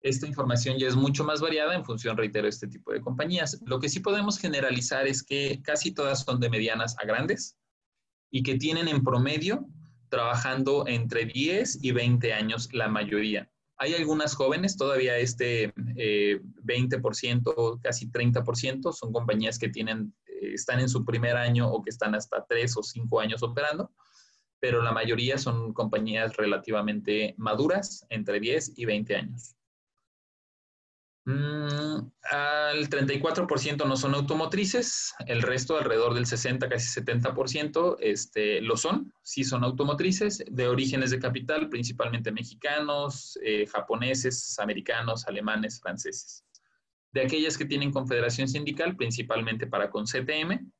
[0.01, 3.61] Esta información ya es mucho más variada en función, reitero, de este tipo de compañías.
[3.67, 7.59] Lo que sí podemos generalizar es que casi todas son de medianas a grandes
[8.31, 9.69] y que tienen en promedio
[10.09, 13.52] trabajando entre 10 y 20 años la mayoría.
[13.83, 20.79] Hay algunas jóvenes, todavía este 20%, eh, casi 30%, son compañías que tienen, eh, están
[20.79, 23.90] en su primer año o que están hasta 3 o 5 años operando,
[24.61, 29.57] pero la mayoría son compañías relativamente maduras, entre 10 y 20 años.
[31.24, 38.76] Mm, al 34% no son automotrices, el resto, alrededor del 60, casi 70%, este, lo
[38.76, 46.44] son, sí son automotrices, de orígenes de capital, principalmente mexicanos, eh, japoneses, americanos, alemanes, franceses.
[47.12, 50.72] De aquellas que tienen confederación sindical, principalmente para con CTM,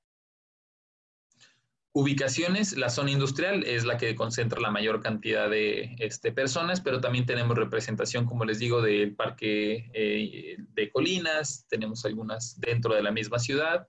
[1.95, 7.03] Ubicaciones, la zona industrial es la que concentra la mayor cantidad de este, personas, pero
[7.03, 13.03] también tenemos representación, como les digo, del parque eh, de colinas, tenemos algunas dentro de
[13.03, 13.87] la misma ciudad,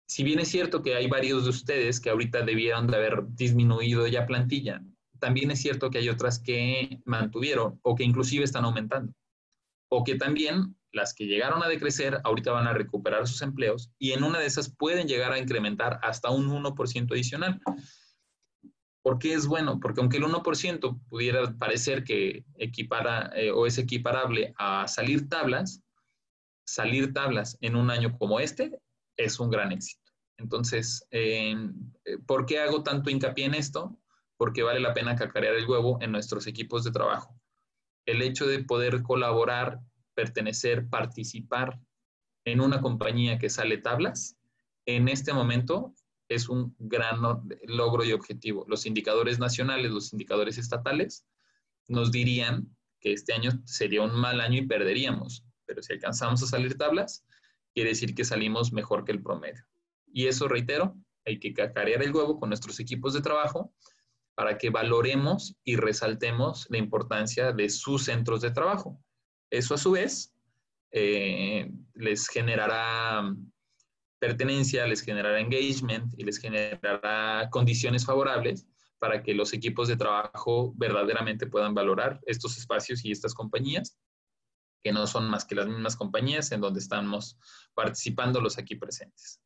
[0.08, 4.08] Si bien es cierto que hay varios de ustedes que ahorita debieron de haber disminuido
[4.08, 4.82] ya plantilla,
[5.20, 9.13] también es cierto que hay otras que mantuvieron o que inclusive están aumentando.
[9.89, 14.12] O que también las que llegaron a decrecer ahorita van a recuperar sus empleos y
[14.12, 17.62] en una de esas pueden llegar a incrementar hasta un 1% adicional.
[19.02, 19.80] ¿Por qué es bueno?
[19.80, 25.82] Porque aunque el 1% pudiera parecer que equipara eh, o es equiparable a salir tablas,
[26.65, 28.80] salir tablas en un año como este
[29.15, 30.12] es un gran éxito.
[30.38, 31.56] Entonces, eh,
[32.26, 33.97] ¿por qué hago tanto hincapié en esto?
[34.38, 37.36] Porque vale la pena cacarear el huevo en nuestros equipos de trabajo.
[38.06, 39.80] El hecho de poder colaborar
[40.18, 41.80] pertenecer, participar
[42.44, 44.36] en una compañía que sale tablas,
[44.88, 45.94] en este momento
[46.28, 47.22] es un gran
[47.68, 48.66] logro y objetivo.
[48.68, 51.24] Los indicadores nacionales, los indicadores estatales,
[51.88, 56.48] nos dirían que este año sería un mal año y perderíamos, pero si alcanzamos a
[56.48, 57.24] salir tablas,
[57.76, 59.64] quiere decir que salimos mejor que el promedio.
[60.12, 63.72] Y eso, reitero, hay que cacarear el huevo con nuestros equipos de trabajo
[64.34, 69.00] para que valoremos y resaltemos la importancia de sus centros de trabajo.
[69.50, 70.34] Eso a su vez
[70.92, 73.34] eh, les generará
[74.20, 78.66] pertenencia, les generará engagement y les generará condiciones favorables
[79.00, 83.98] para que los equipos de trabajo verdaderamente puedan valorar estos espacios y estas compañías,
[84.84, 87.38] que no son más que las mismas compañías en donde estamos
[87.74, 89.40] participando los aquí presentes.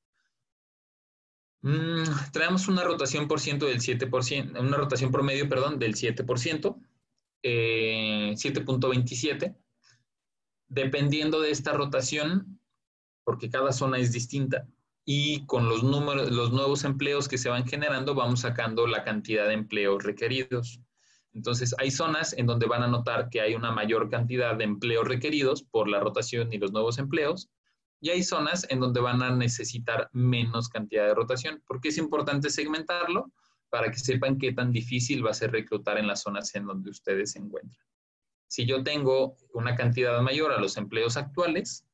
[1.63, 6.79] Mm, traemos una rotación por ciento del 7%, una rotación promedio, perdón, del 7%,
[7.43, 9.55] 7.27, eh,
[10.71, 12.57] dependiendo de esta rotación,
[13.25, 14.65] porque cada zona es distinta,
[15.03, 19.47] y con los, números, los nuevos empleos que se van generando, vamos sacando la cantidad
[19.47, 20.79] de empleos requeridos.
[21.33, 25.05] Entonces, hay zonas en donde van a notar que hay una mayor cantidad de empleos
[25.05, 27.49] requeridos por la rotación y los nuevos empleos,
[27.99, 31.61] y hay zonas en donde van a necesitar menos cantidad de rotación.
[31.67, 33.31] porque es importante segmentarlo?
[33.69, 36.89] Para que sepan qué tan difícil va a ser reclutar en las zonas en donde
[36.91, 37.90] ustedes se encuentran.
[38.51, 41.85] Si yo tengo una cantidad mayor a los empleos actuales,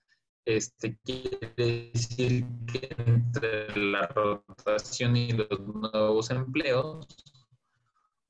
[0.44, 7.06] este quiere decir que entre la rotación y los nuevos empleos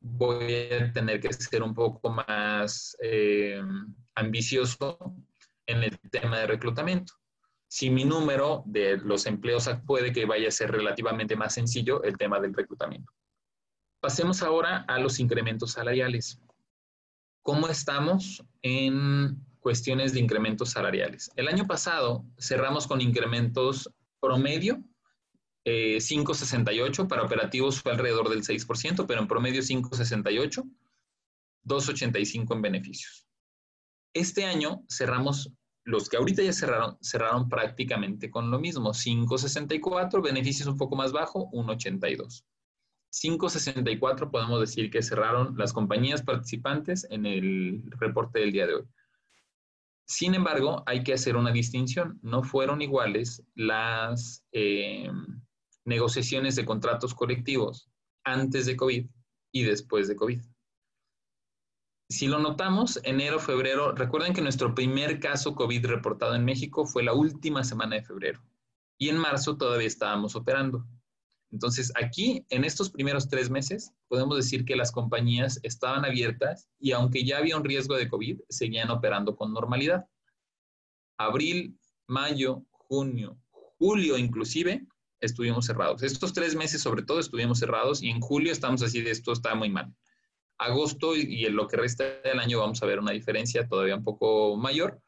[0.01, 3.61] voy a tener que ser un poco más eh,
[4.15, 5.15] ambicioso
[5.65, 7.13] en el tema de reclutamiento.
[7.69, 12.17] Si mi número de los empleos puede que vaya a ser relativamente más sencillo el
[12.17, 13.09] tema del reclutamiento.
[14.01, 16.41] Pasemos ahora a los incrementos salariales.
[17.47, 21.31] ¿Cómo estamos en cuestiones de incrementos salariales?
[21.37, 24.83] El año pasado cerramos con incrementos promedio
[25.63, 30.61] 5.68, eh, para operativos fue alrededor del 6%, pero en promedio 5.68,
[31.63, 33.25] 2.85 en beneficios.
[34.13, 35.49] Este año cerramos
[35.85, 38.89] los que ahorita ya cerraron, cerraron prácticamente con lo mismo.
[38.89, 42.43] 5.64, beneficios un poco más bajo, 1.82.
[43.11, 48.83] 5.64 podemos decir que cerraron las compañías participantes en el reporte del día de hoy.
[50.05, 52.19] Sin embargo, hay que hacer una distinción.
[52.21, 55.11] No fueron iguales las eh,
[55.83, 57.89] negociaciones de contratos colectivos
[58.23, 59.05] antes de COVID
[59.51, 60.41] y después de COVID.
[62.09, 67.03] Si lo notamos, enero, febrero, recuerden que nuestro primer caso COVID reportado en México fue
[67.03, 68.41] la última semana de febrero
[68.97, 70.85] y en marzo todavía estábamos operando.
[71.51, 76.91] Entonces, aquí, en estos primeros tres meses, podemos decir que las compañías estaban abiertas y
[76.91, 80.05] aunque ya había un riesgo de COVID, seguían operando con normalidad.
[81.17, 83.37] Abril, mayo, junio,
[83.79, 84.87] julio inclusive,
[85.19, 86.03] estuvimos cerrados.
[86.03, 89.55] Estos tres meses sobre todo estuvimos cerrados y en julio estamos así de esto está
[89.55, 89.93] muy mal.
[90.59, 94.03] Agosto y, en lo que resta del año vamos a ver una diferencia todavía un
[94.03, 95.01] poco mayor,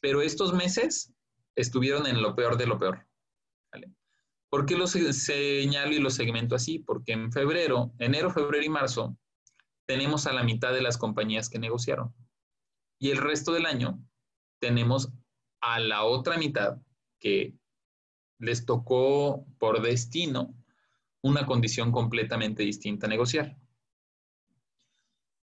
[0.00, 1.12] pero estos meses
[1.56, 3.06] estuvieron en lo peor de lo peor.
[4.54, 6.78] ¿Por qué lo señalo y lo segmento así?
[6.78, 9.18] Porque en febrero, enero, febrero y marzo,
[9.84, 12.14] tenemos a la mitad de las compañías que negociaron.
[13.00, 14.00] Y el resto del año
[14.60, 15.12] tenemos
[15.60, 16.76] a la otra mitad
[17.18, 17.56] que
[18.38, 20.54] les tocó por destino
[21.20, 23.56] una condición completamente distinta a negociar.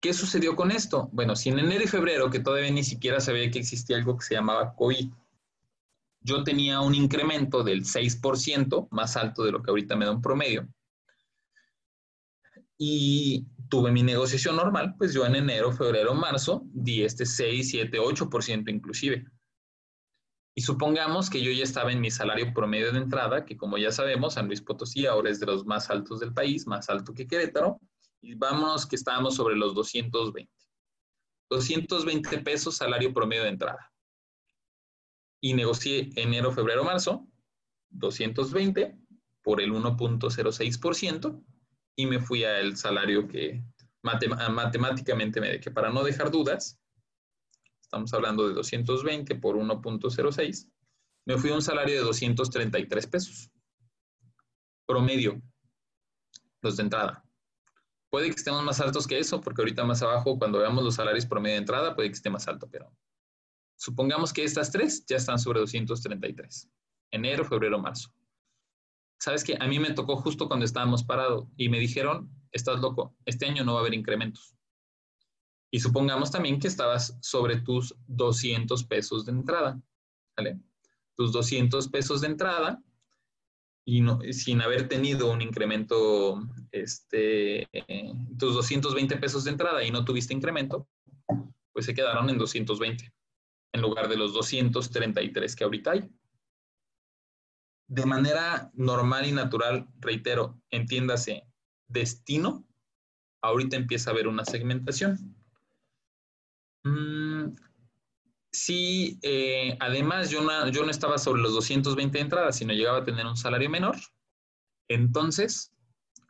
[0.01, 1.11] ¿Qué sucedió con esto?
[1.13, 4.25] Bueno, si en enero y febrero, que todavía ni siquiera sabía que existía algo que
[4.25, 5.11] se llamaba COVID,
[6.25, 10.23] yo tenía un incremento del 6%, más alto de lo que ahorita me da un
[10.23, 10.67] promedio.
[12.79, 17.99] Y tuve mi negociación normal, pues yo en enero, febrero, marzo di este 6, 7,
[18.01, 19.25] 8% inclusive.
[20.57, 23.93] Y supongamos que yo ya estaba en mi salario promedio de entrada, que como ya
[23.93, 27.27] sabemos, San Luis Potosí ahora es de los más altos del país, más alto que
[27.27, 27.79] Querétaro,
[28.23, 30.51] y vámonos que estábamos sobre los 220.
[31.51, 33.94] 220 pesos salario promedio de entrada
[35.45, 37.29] y negocié enero, febrero, marzo,
[37.91, 38.97] 220
[39.43, 41.45] por el 1.06%
[41.97, 43.63] y me fui al salario que
[44.01, 46.81] matemáticamente me que para no dejar dudas,
[47.79, 50.73] estamos hablando de 220 por 1.06,
[51.27, 53.51] me fui a un salario de 233 pesos.
[54.87, 55.43] Promedio,
[56.63, 57.23] los de entrada.
[58.09, 61.27] Puede que estemos más altos que eso, porque ahorita más abajo, cuando veamos los salarios
[61.27, 62.91] promedio de entrada, puede que esté más alto, pero
[63.77, 66.71] Supongamos que estas tres ya están sobre 233.
[67.11, 68.13] Enero, febrero, marzo.
[69.19, 69.57] ¿Sabes qué?
[69.61, 73.65] A mí me tocó justo cuando estábamos parados y me dijeron, estás loco, este año
[73.65, 74.57] no va a haber incrementos.
[75.71, 79.81] Y supongamos también que estabas sobre tus 200 pesos de entrada.
[81.17, 82.83] Tus 200 pesos de entrada
[83.85, 86.41] y sin haber tenido un incremento,
[86.73, 87.69] este,
[88.39, 90.89] tus 220 pesos de entrada y no tuviste incremento,
[91.73, 93.13] pues se quedaron en 220
[93.75, 96.09] en lugar de los 233 que ahorita hay.
[97.89, 101.45] De manera normal y natural, reitero, entiéndase,
[101.89, 102.65] destino,
[103.43, 105.37] ahorita empieza a haber una segmentación.
[106.85, 107.57] Mm,
[108.53, 112.99] si eh, además yo no, yo no estaba sobre los 220 de entrada, sino llegaba
[112.99, 113.97] a tener un salario menor,
[114.89, 115.75] entonces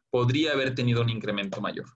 [0.09, 1.87] podría haber tenido un incremento mayor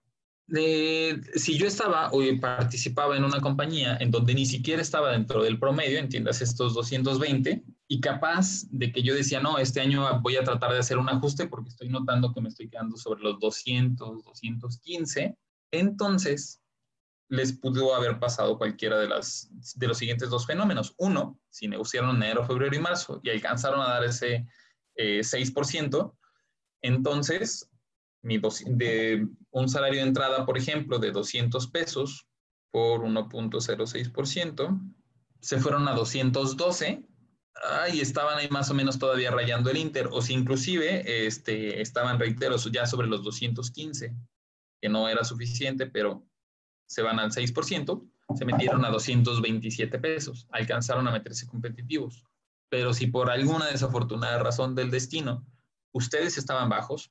[0.49, 5.59] si yo estaba o participaba en una compañía en donde ni siquiera estaba dentro del
[5.59, 10.45] promedio, entiendas estos 220, y capaz de que yo decía, no, este año voy a
[10.45, 14.25] tratar de hacer un ajuste porque estoy notando que me estoy quedando sobre los 200,
[14.25, 15.37] 215,
[15.71, 16.63] entonces
[17.31, 20.95] les pudo haber pasado cualquiera de, las, de los siguientes dos fenómenos.
[20.97, 24.47] Uno, si negociaron en enero, febrero y marzo y alcanzaron a dar ese
[24.97, 26.15] 6%,
[26.81, 26.95] eh,
[28.29, 32.27] de un salario de entrada, por ejemplo, de 200 pesos
[32.71, 34.95] por 1.06%,
[35.41, 37.05] se fueron a 212
[37.93, 42.19] y estaban ahí más o menos todavía rayando el Inter, o si inclusive este, estaban,
[42.19, 44.15] reitero, ya sobre los 215,
[44.81, 46.25] que no era suficiente, pero
[46.87, 52.25] se van al 6%, se metieron a 227 pesos, alcanzaron a meterse competitivos.
[52.71, 55.47] Pero si por alguna desafortunada razón del destino
[55.93, 57.11] ustedes estaban bajos,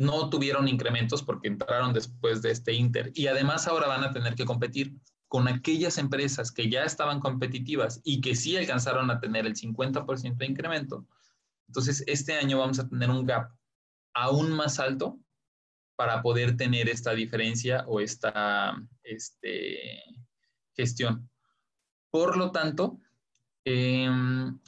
[0.00, 4.34] no tuvieron incrementos porque entraron después de este Inter y además ahora van a tener
[4.34, 4.94] que competir
[5.28, 10.38] con aquellas empresas que ya estaban competitivas y que sí alcanzaron a tener el 50%
[10.38, 11.06] de incremento.
[11.68, 13.52] Entonces, este año vamos a tener un gap
[14.14, 15.20] aún más alto
[15.96, 20.02] para poder tener esta diferencia o esta este,
[20.74, 21.28] gestión.
[22.10, 22.98] Por lo tanto,
[23.66, 24.58] em,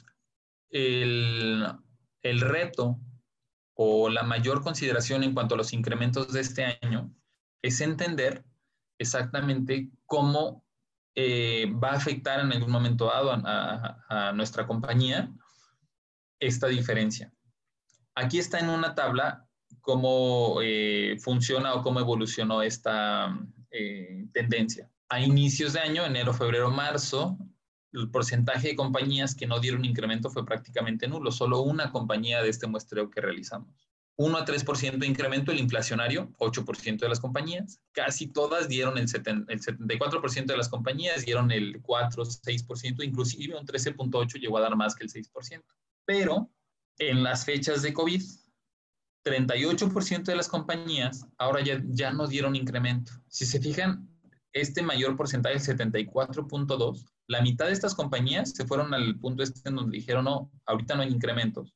[0.69, 1.65] el,
[2.21, 2.99] el reto
[3.75, 7.11] o la mayor consideración en cuanto a los incrementos de este año
[7.61, 8.45] es entender
[8.97, 10.63] exactamente cómo
[11.15, 15.31] eh, va a afectar en algún momento dado a, nuestra compañía
[16.39, 17.31] esta diferencia.
[18.15, 19.47] Aquí está en una tabla
[19.81, 23.37] cómo eh, funciona o cómo evolucionó esta
[23.71, 24.89] eh, tendencia.
[25.09, 27.37] A inicios de año, enero, febrero, marzo,
[27.93, 32.49] el porcentaje de compañías que no dieron incremento fue prácticamente nulo, solo una compañía de
[32.49, 33.87] este muestreo que realizamos.
[34.15, 37.79] 1 a 3% de incremento, el inflacionario, 8% de las compañías.
[37.93, 44.39] Casi todas dieron el, 74% de las compañías, dieron el 4, 6%, inclusive un 13.8%
[44.39, 45.63] llegó a dar más que el 6%.
[46.05, 46.51] Pero
[46.99, 48.21] en las fechas de COVID,
[49.25, 53.13] 38% de las compañías ahora ya, ya no dieron incremento.
[53.29, 54.07] Si se fijan,
[54.51, 59.69] este mayor porcentaje, el 74.2%, la mitad de estas compañías se fueron al punto este
[59.69, 61.73] en donde dijeron, no, ahorita no hay incrementos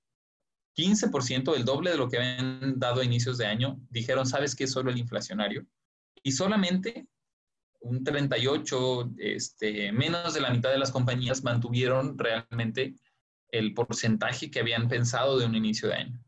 [0.78, 4.66] 15%, el doble de lo que habían dado a inicios de año, dijeron, ¿sabes qué
[4.66, 5.66] es solo el inflacionario?
[6.22, 7.08] Y solamente
[7.80, 12.96] un 38, este, menos de la mitad de las compañías mantuvieron realmente
[13.50, 16.24] el porcentaje que habían pensado de un inicio de año.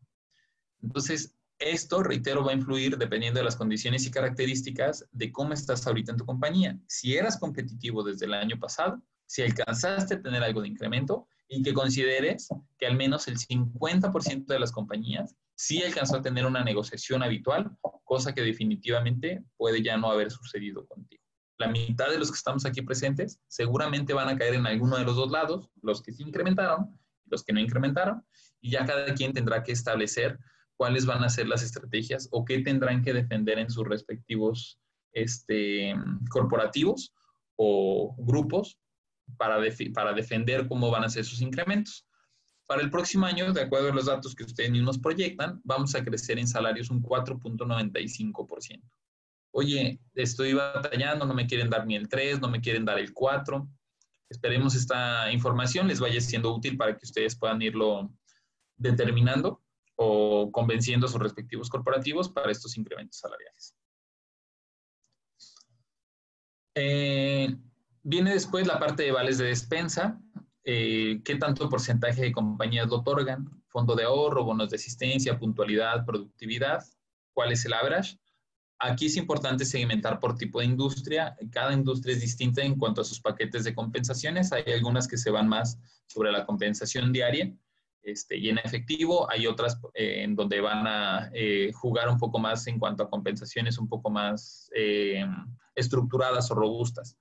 [0.81, 5.85] Entonces, esto, reitero, va a influir dependiendo de las condiciones y características de cómo estás
[5.85, 6.79] ahorita en tu compañía.
[6.87, 11.63] Si eras competitivo desde el año pasado, si alcanzaste a tener algo de incremento, y
[11.63, 12.47] que consideres
[12.77, 17.71] que al menos el 50% de las compañías sí alcanzó a tener una negociación habitual,
[18.03, 21.23] cosa que definitivamente puede ya no haber sucedido contigo.
[21.57, 25.03] La mitad de los que estamos aquí presentes seguramente van a caer en alguno de
[25.03, 28.23] los dos lados, los que sí incrementaron, los que no incrementaron,
[28.61, 30.37] y ya cada quien tendrá que establecer
[30.79, 34.79] cuáles van a ser las estrategias o qué tendrán que defender en sus respectivos
[35.11, 35.93] este,
[36.29, 37.13] corporativos
[37.57, 38.79] o grupos
[39.35, 39.59] para,
[39.93, 42.07] para defender cómo van a ser sus incrementos.
[42.65, 46.03] Para el próximo año, de acuerdo a los datos que ustedes mismos proyectan, vamos a
[46.05, 48.81] crecer en salarios un 4.95%.
[49.51, 53.11] Oye, estoy batallando, no me quieren dar ni el 3, no me quieren dar el
[53.11, 53.67] 4.
[54.29, 58.13] Esperemos esta información les vaya siendo útil para que ustedes puedan irlo
[58.77, 59.61] determinando
[60.01, 63.75] o convenciendo a sus respectivos corporativos para estos incrementos salariales.
[66.75, 67.57] Eh,
[68.03, 70.19] Viene después la parte de vales de despensa,
[70.63, 76.05] eh, qué tanto porcentaje de compañías lo otorgan, fondo de ahorro, bonos de asistencia, puntualidad,
[76.05, 76.83] productividad,
[77.33, 78.17] cuál es el average.
[78.79, 81.35] Aquí es importante segmentar por tipo de industria.
[81.51, 84.53] Cada industria es distinta en cuanto a sus paquetes de compensaciones.
[84.53, 85.77] Hay algunas que se van más
[86.07, 87.53] sobre la compensación diaria
[88.03, 89.29] este, y en efectivo.
[89.31, 93.09] Hay otras eh, en donde van a eh, jugar un poco más en cuanto a
[93.09, 94.69] compensaciones un poco más
[95.75, 97.17] estructuradas o robustas.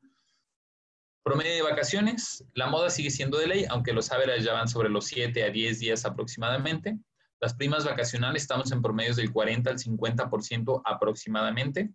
[1.29, 4.89] Promedio de vacaciones, la moda sigue siendo de ley, aunque los averages ya van sobre
[4.89, 6.99] los 7 a 10 días aproximadamente.
[7.41, 11.91] Las primas vacacionales estamos en promedios del 40 al 50% aproximadamente.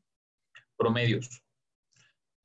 [0.78, 1.42] Promedios.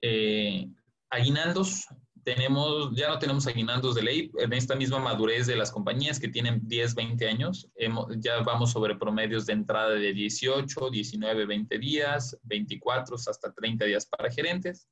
[0.00, 0.66] Eh,
[1.10, 1.86] aguinaldos,
[2.28, 4.30] tenemos, ya no tenemos aguinaldos de ley.
[4.38, 7.70] En esta misma madurez de las compañías que tienen 10, 20 años,
[8.18, 14.04] ya vamos sobre promedios de entrada de 18, 19, 20 días, 24 hasta 30 días
[14.04, 14.86] para gerentes.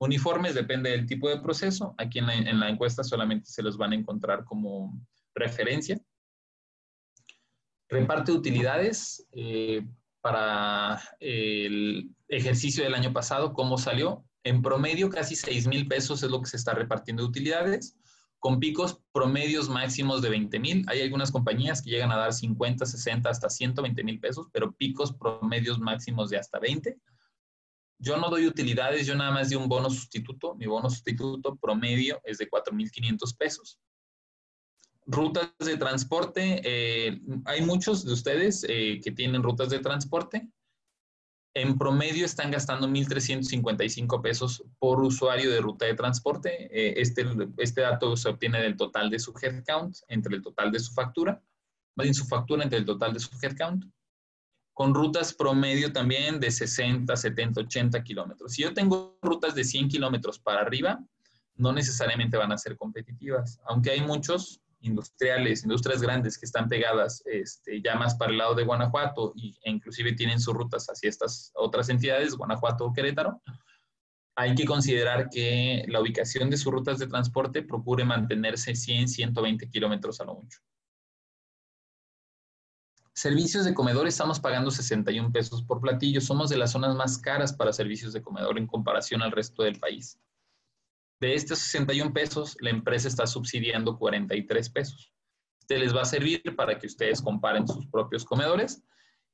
[0.00, 1.94] Uniformes depende del tipo de proceso.
[1.96, 5.00] Aquí en la, encuesta solamente se los van a encontrar como
[5.36, 6.00] referencia.
[7.88, 9.86] Reparte de utilidades eh,
[10.20, 14.27] para el ejercicio del año pasado, ¿cómo salió?
[14.48, 17.96] En promedio, casi 6 mil pesos es lo que se está repartiendo de utilidades,
[18.38, 20.84] con picos promedios máximos de 20 mil.
[20.88, 25.12] Hay algunas compañías que llegan a dar 50, 60, hasta 120 mil pesos, pero picos
[25.12, 26.98] promedios máximos de hasta 20
[27.98, 30.54] yo no doy utilidades, yo nada más di un bono sustituto.
[30.54, 33.80] Mi bono sustituto promedio es de 4.500 pesos.
[35.06, 40.48] Rutas de transporte, eh, hay muchos de ustedes eh, que tienen rutas de transporte.
[41.58, 46.68] En promedio están gastando 1.355 pesos por usuario de ruta de transporte.
[46.70, 50.78] Eh, este, este dato se obtiene del total de su headcount entre el total de
[50.78, 51.42] su factura,
[51.96, 53.84] más bien su factura entre el total de su headcount
[54.78, 58.52] con rutas promedio también de 60, 70, 80 kilómetros.
[58.52, 61.04] Si yo tengo rutas de 100 kilómetros para arriba,
[61.56, 67.22] no necesariamente van a ser competitivas, aunque hay muchos industriales, industrias grandes que están pegadas
[67.26, 71.08] este, ya más para el lado de Guanajuato y, e inclusive tienen sus rutas hacia
[71.08, 73.42] estas otras entidades, Guanajuato o Querétaro,
[74.36, 79.68] hay que considerar que la ubicación de sus rutas de transporte procure mantenerse 100, 120
[79.68, 80.60] kilómetros a lo mucho.
[83.12, 86.20] Servicios de comedor estamos pagando 61 pesos por platillo.
[86.20, 89.80] Somos de las zonas más caras para servicios de comedor en comparación al resto del
[89.80, 90.20] país.
[91.20, 95.12] De estos 61 pesos, la empresa está subsidiando 43 pesos.
[95.60, 98.82] Este les va a servir para que ustedes comparen sus propios comedores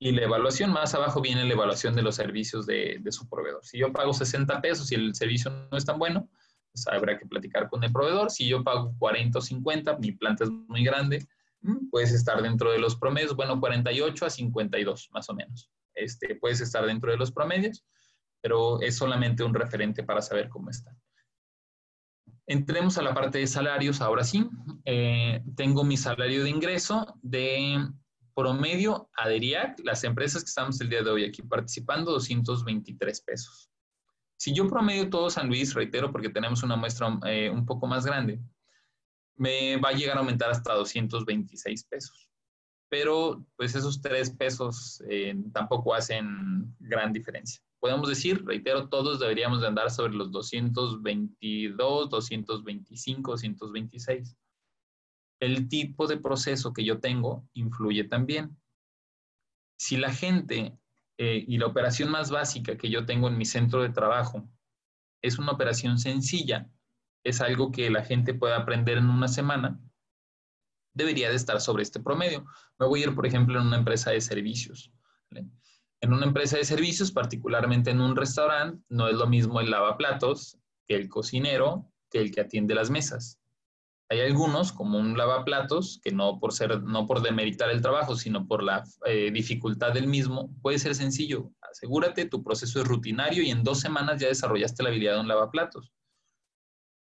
[0.00, 3.64] Y la evaluación, más abajo viene la evaluación de los servicios de, su proveedor.
[3.64, 6.28] Si yo pago 60 pesos y el servicio no es tan bueno,
[6.72, 8.30] pues habrá que platicar con el proveedor.
[8.30, 11.26] Si yo pago 40 o 50, mi planta es muy grande,
[11.90, 15.70] puedes estar dentro de los promedios, bueno, 48 a 52 más o menos.
[15.94, 17.84] Este, puedes estar dentro de los promedios,
[18.40, 20.94] pero es solamente un referente para saber cómo está.
[22.46, 24.48] Entremos a la parte de salarios, ahora sí.
[24.84, 27.88] Eh, tengo mi salario de ingreso de
[28.34, 33.70] promedio Aderiac, las empresas que estamos el día de hoy aquí participando, 223 pesos.
[34.36, 38.04] Si yo promedio todo San Luis, reitero, porque tenemos una muestra eh, un poco más
[38.04, 38.40] grande,
[39.36, 42.28] me va a llegar a aumentar hasta 226 pesos.
[42.90, 47.62] Pero pues esos tres pesos eh, tampoco hacen gran diferencia.
[47.84, 54.38] Podemos decir, reitero, todos deberíamos de andar sobre los 222, 225, 226
[55.44, 58.56] el tipo de proceso que yo tengo influye también.
[59.78, 60.78] Si la gente
[61.18, 64.48] eh, y la operación más básica que yo tengo en mi centro de trabajo
[65.22, 66.70] es una operación sencilla,
[67.22, 69.78] es algo que la gente puede aprender en una semana,
[70.94, 72.46] debería de estar sobre este promedio.
[72.78, 74.90] Me voy a ir, por ejemplo, en una empresa de servicios.
[76.04, 80.58] En una empresa de servicios, particularmente en un restaurante, no es lo mismo el lavaplatos
[80.86, 83.40] que el cocinero, que el que atiende las mesas.
[84.10, 88.46] Hay algunos, como un lavaplatos, que no por ser, no por demeritar el trabajo, sino
[88.46, 91.50] por la eh, dificultad del mismo, puede ser sencillo.
[91.62, 95.28] Asegúrate, tu proceso es rutinario y en dos semanas ya desarrollaste la habilidad de un
[95.28, 95.90] lavaplatos.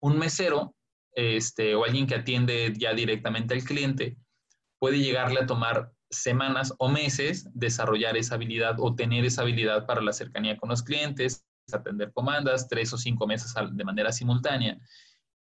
[0.01, 0.75] Un mesero,
[1.13, 4.17] este, o alguien que atiende ya directamente al cliente,
[4.79, 10.01] puede llegarle a tomar semanas o meses desarrollar esa habilidad o tener esa habilidad para
[10.01, 14.77] la cercanía con los clientes, atender comandas, tres o cinco meses de manera simultánea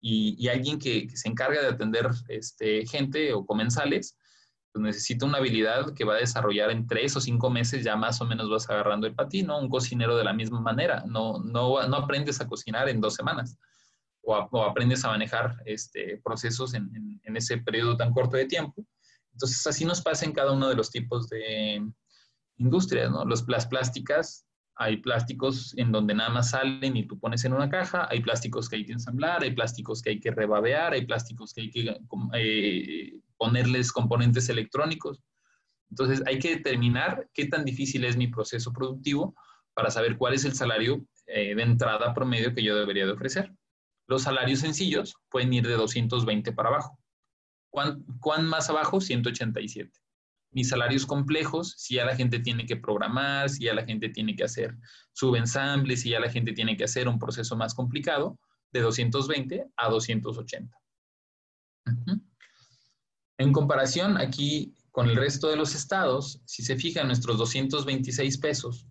[0.01, 4.17] y, alguien que, se encarga de atender este, gente o comensales,
[4.71, 8.21] pues necesita una habilidad que va a desarrollar en tres o cinco meses, ya más
[8.21, 9.59] o menos vas agarrando el patín, ¿no?
[9.59, 13.57] Un cocinero de la misma manera, no, no, no aprendes a cocinar en dos semanas
[14.21, 18.85] o, aprendes a manejar este, procesos en, en, ese periodo tan corto de tiempo.
[19.39, 21.81] Entonces, así nos pasa en cada uno de los tipos de
[22.57, 23.23] industrias, ¿no?
[23.23, 27.69] Los, las plásticas hay plásticos en donde nada más salen y tú pones en una
[27.69, 31.53] caja, hay plásticos que hay que ensamblar, hay plásticos que hay que rebabear, hay plásticos
[31.53, 31.99] que hay que
[32.33, 35.21] eh, ponerles componentes electrónicos.
[35.89, 39.35] Entonces hay que determinar qué tan difícil es mi proceso productivo
[39.73, 43.53] para saber cuál es el salario eh, de entrada promedio que yo debería de ofrecer.
[44.07, 46.98] Los salarios sencillos pueden ir de 220 para abajo.
[47.69, 49.01] ¿Cuán, más abajo?
[49.01, 49.91] 187
[50.51, 54.35] mis salarios complejos, si ya la gente tiene que programar, si ya la gente tiene
[54.35, 54.75] que hacer
[55.13, 58.39] subensamble, si ya la gente tiene que hacer un proceso más complicado,
[58.71, 60.75] de 220 a 280.
[63.37, 68.87] En comparación, aquí con el resto de los estados, si se fijan, nuestros 226 pesos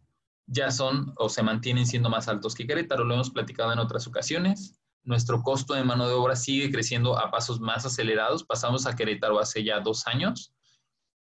[0.46, 4.06] ya son o se mantienen siendo más altos que Querétaro, lo hemos platicado en otras
[4.06, 4.74] ocasiones.
[5.08, 8.44] Nuestro costo de mano de obra sigue creciendo a pasos más acelerados.
[8.44, 10.52] Pasamos a Querétaro hace ya dos años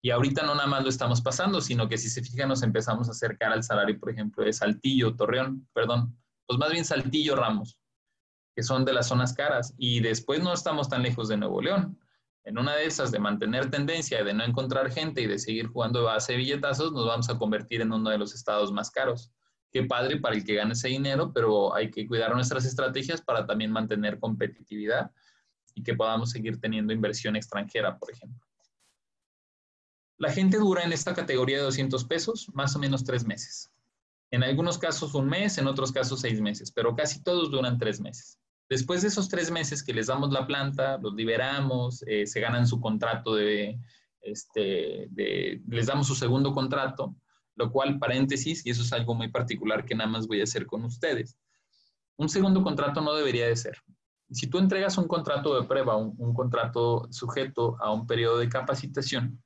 [0.01, 3.07] y ahorita no nada más lo estamos pasando, sino que si se fijan nos empezamos
[3.07, 6.13] a acercar al salario, por ejemplo, de Saltillo, Torreón, perdón,
[6.45, 7.79] pues más bien Saltillo, Ramos,
[8.53, 9.73] que son de las zonas caras.
[9.77, 11.97] Y después no estamos tan lejos de Nuevo León.
[12.43, 16.03] En una de esas de mantener tendencia, de no encontrar gente y de seguir jugando
[16.03, 19.31] base billetazos, nos vamos a convertir en uno de los estados más caros.
[19.71, 23.45] Qué padre para el que gane ese dinero, pero hay que cuidar nuestras estrategias para
[23.45, 25.11] también mantener competitividad
[25.75, 28.45] y que podamos seguir teniendo inversión extranjera, por ejemplo.
[30.17, 33.71] La gente dura en esta categoría de 200 pesos más o menos tres meses.
[34.31, 37.99] En algunos casos un mes, en otros casos seis meses, pero casi todos duran tres
[38.01, 38.37] meses.
[38.69, 42.67] Después de esos tres meses que les damos la planta, los liberamos, eh, se ganan
[42.67, 43.79] su contrato de,
[44.21, 47.15] este, de, les damos su segundo contrato,
[47.59, 50.65] lo cual, paréntesis, y eso es algo muy particular que nada más voy a hacer
[50.65, 51.37] con ustedes.
[52.17, 53.77] Un segundo contrato no debería de ser.
[54.31, 59.43] Si tú entregas un contrato de prueba, un contrato sujeto a un periodo de capacitación,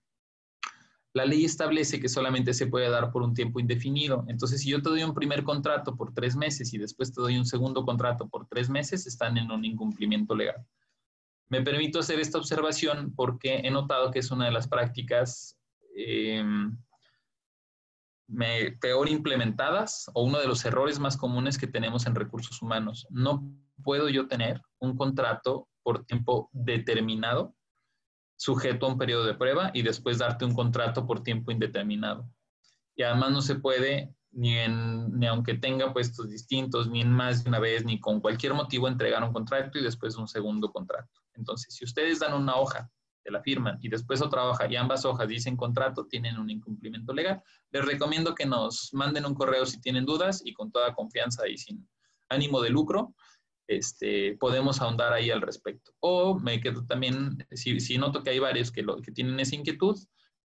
[1.13, 4.25] la ley establece que solamente se puede dar por un tiempo indefinido.
[4.27, 7.37] Entonces, si yo te doy un primer contrato por tres meses y después te doy
[7.37, 10.65] un segundo contrato por tres meses, están en un incumplimiento legal.
[11.49, 15.57] Me permito hacer esta observación porque he notado que es una de las prácticas
[18.41, 23.07] em, peor implementadas o uno de los errores más comunes que tenemos en recursos humanos.
[23.09, 23.43] No
[23.83, 27.55] puedo yo tener un contrato por tiempo determinado
[28.35, 32.29] sujeto a un periodo de prueba y después darte un contrato por tiempo indeterminado.
[32.95, 37.43] Y además no se puede, ni, en, ni aunque tenga puestos distintos, ni en más
[37.43, 41.21] de una vez, ni con cualquier motivo entregar un contrato y después un segundo contrato.
[41.35, 42.91] Entonces, si ustedes dan una hoja
[43.23, 47.13] de la firma y después otra hoja y ambas hojas dicen contrato, tienen un incumplimiento
[47.13, 47.41] legal.
[47.71, 51.57] Les recomiendo que nos manden un correo si tienen dudas y con toda confianza y
[51.57, 51.87] sin
[52.29, 53.15] ánimo de lucro,
[53.67, 55.91] este, podemos ahondar ahí al respecto.
[55.99, 59.55] O me quedo también, si, si noto que hay varios que, lo, que tienen esa
[59.55, 59.97] inquietud,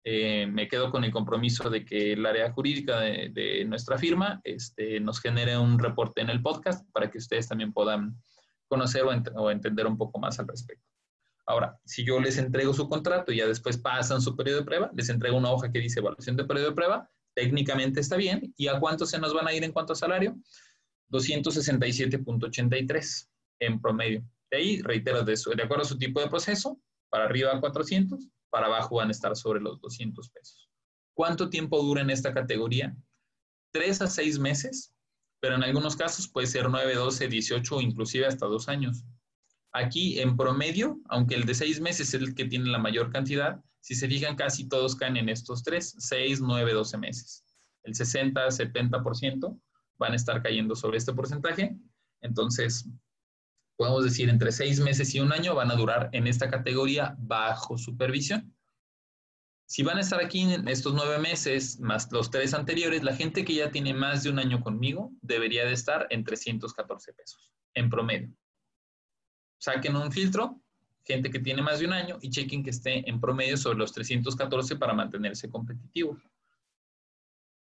[0.08, 5.00] eh, me quedo con el compromiso de que el área jurídica de, nuestra firma este,
[5.00, 8.16] nos genere un reporte en el podcast para que ustedes también puedan
[8.68, 9.02] conocer
[9.34, 10.85] o entender un poco más al respecto.
[11.46, 14.90] Ahora, si yo les entrego su contrato y ya después pasan su periodo de prueba,
[14.94, 18.52] les entrego una hoja que dice evaluación de periodo de prueba, técnicamente está bien.
[18.56, 20.36] ¿Y a cuánto se nos van a ir en cuanto a salario?
[21.10, 23.28] 267.83
[23.60, 24.24] en promedio.
[24.50, 26.80] De ahí, reitero, de, de acuerdo a su tipo de proceso,
[27.10, 30.68] para arriba 400, para abajo van a estar sobre los 200 pesos.
[31.14, 32.96] ¿Cuánto tiempo dura en esta categoría?
[33.72, 34.94] Tres a seis meses,
[35.40, 39.04] pero en algunos casos puede ser 9, 12, 18 o inclusive hasta dos años.
[39.78, 43.62] Aquí, en promedio, aunque el de seis meses es el que tiene la mayor cantidad,
[43.80, 47.44] si se fijan, casi todos caen en estos tres, 6, 9, 12 meses.
[47.82, 49.60] El 60, 70%
[49.98, 51.76] van a estar cayendo sobre este porcentaje.
[52.22, 52.88] Entonces,
[53.76, 57.76] podemos decir entre seis meses y un año van a durar en esta categoría bajo
[57.76, 58.56] supervisión.
[59.66, 63.44] Si van a estar aquí en estos nueve meses más los tres anteriores, la gente
[63.44, 67.90] que ya tiene más de un año conmigo debería de estar en 314 pesos en
[67.90, 68.34] promedio.
[69.58, 70.60] Saquen un filtro,
[71.04, 73.92] gente que tiene más de un año y chequen que esté en promedio sobre los
[73.92, 76.18] 314 para mantenerse competitivo.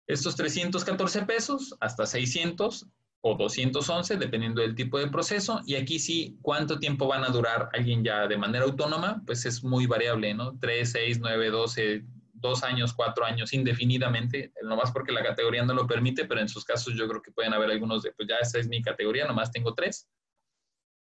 [0.08, 2.88] Estos 314 pesos hasta 600
[3.22, 5.62] o 211, dependiendo del tipo de proceso.
[5.66, 9.22] Y aquí sí, ¿cuánto tiempo van a durar alguien ya de manera autónoma?
[9.26, 10.58] Pues es muy variable, ¿no?
[10.60, 15.88] 3, 6, 9, 12, 2 años, 4 años, indefinidamente, nomás porque la categoría no lo
[15.88, 18.60] permite, pero en sus casos yo creo que pueden haber algunos de, pues ya esta
[18.60, 20.08] es mi categoría, nomás tengo 3.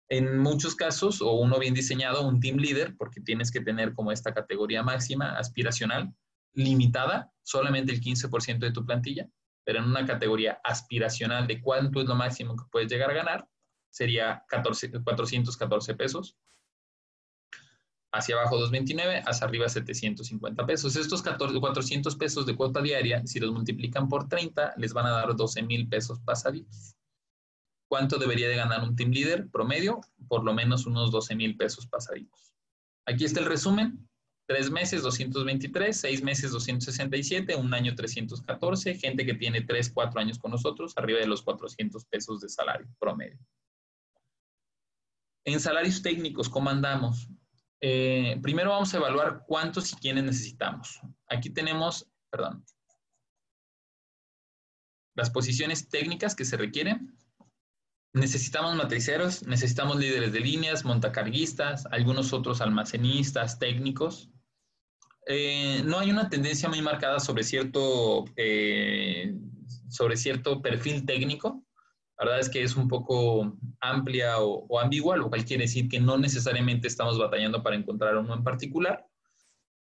[0.08, 4.12] En muchos casos, o uno bien diseñado, un team leader, porque tienes que tener como
[4.12, 6.14] esta categoría máxima aspiracional,
[6.52, 9.28] limitada, solamente el 15% de tu plantilla,
[9.64, 13.48] pero en una categoría aspiracional de cuánto es lo máximo que puedes llegar a ganar,
[13.90, 16.36] sería 14, 414 pesos.
[18.12, 20.96] Hacia abajo 229, hacia arriba 750 pesos.
[20.96, 25.10] Estos 14, 400 pesos de cuota diaria, si los multiplican por 30, les van a
[25.10, 26.96] dar 12 mil pesos pasaditos.
[27.88, 30.00] ¿Cuánto debería de ganar un team leader promedio?
[30.28, 32.52] Por lo menos unos 12 mil pesos pasaditos.
[33.06, 34.08] Aquí está el resumen.
[34.48, 40.38] Tres meses 223, seis meses 267, un año 314, gente que tiene tres, cuatro años
[40.38, 43.40] con nosotros, arriba de los 400 pesos de salario promedio.
[45.44, 47.28] En salarios técnicos, ¿cómo andamos?
[47.80, 51.00] Eh, primero vamos a evaluar cuántos y quiénes necesitamos.
[51.28, 52.64] Aquí tenemos, perdón,
[55.14, 57.16] las posiciones técnicas que se requieren.
[58.16, 64.30] Necesitamos matriceros, necesitamos líderes de líneas, montacarguistas, algunos otros almacenistas, técnicos.
[65.26, 69.34] Eh, no hay una tendencia muy marcada sobre cierto, eh,
[69.90, 71.62] sobre cierto perfil técnico.
[72.18, 76.00] La verdad es que es un poco amplia o, ambigua, lo cual quiere decir que
[76.00, 79.06] no necesariamente estamos batallando para encontrar uno en particular.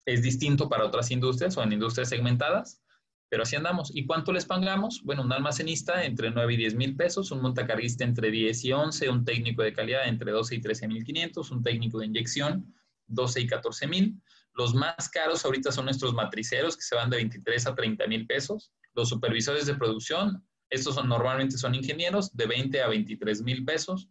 [0.03, 2.81] Es distinto para otras industrias o en industrias segmentadas,
[3.29, 3.95] pero así andamos.
[3.95, 5.01] ¿Y cuánto les pagamos?
[5.03, 9.09] Bueno, un almacenista entre 9 y 10 mil pesos, un montacarguista entre 10 y 11,
[9.09, 12.73] un técnico de calidad entre 12 y 13 mil 500, un técnico de inyección
[13.07, 14.21] 12 y 14 mil,
[14.55, 18.25] los más caros ahorita son nuestros matriceros, que se van de 23 a 30 mil
[18.25, 18.71] pesos.
[18.93, 24.07] Los supervisores de producción, estos son, normalmente son ingenieros, de 20 a 23 mil pesos.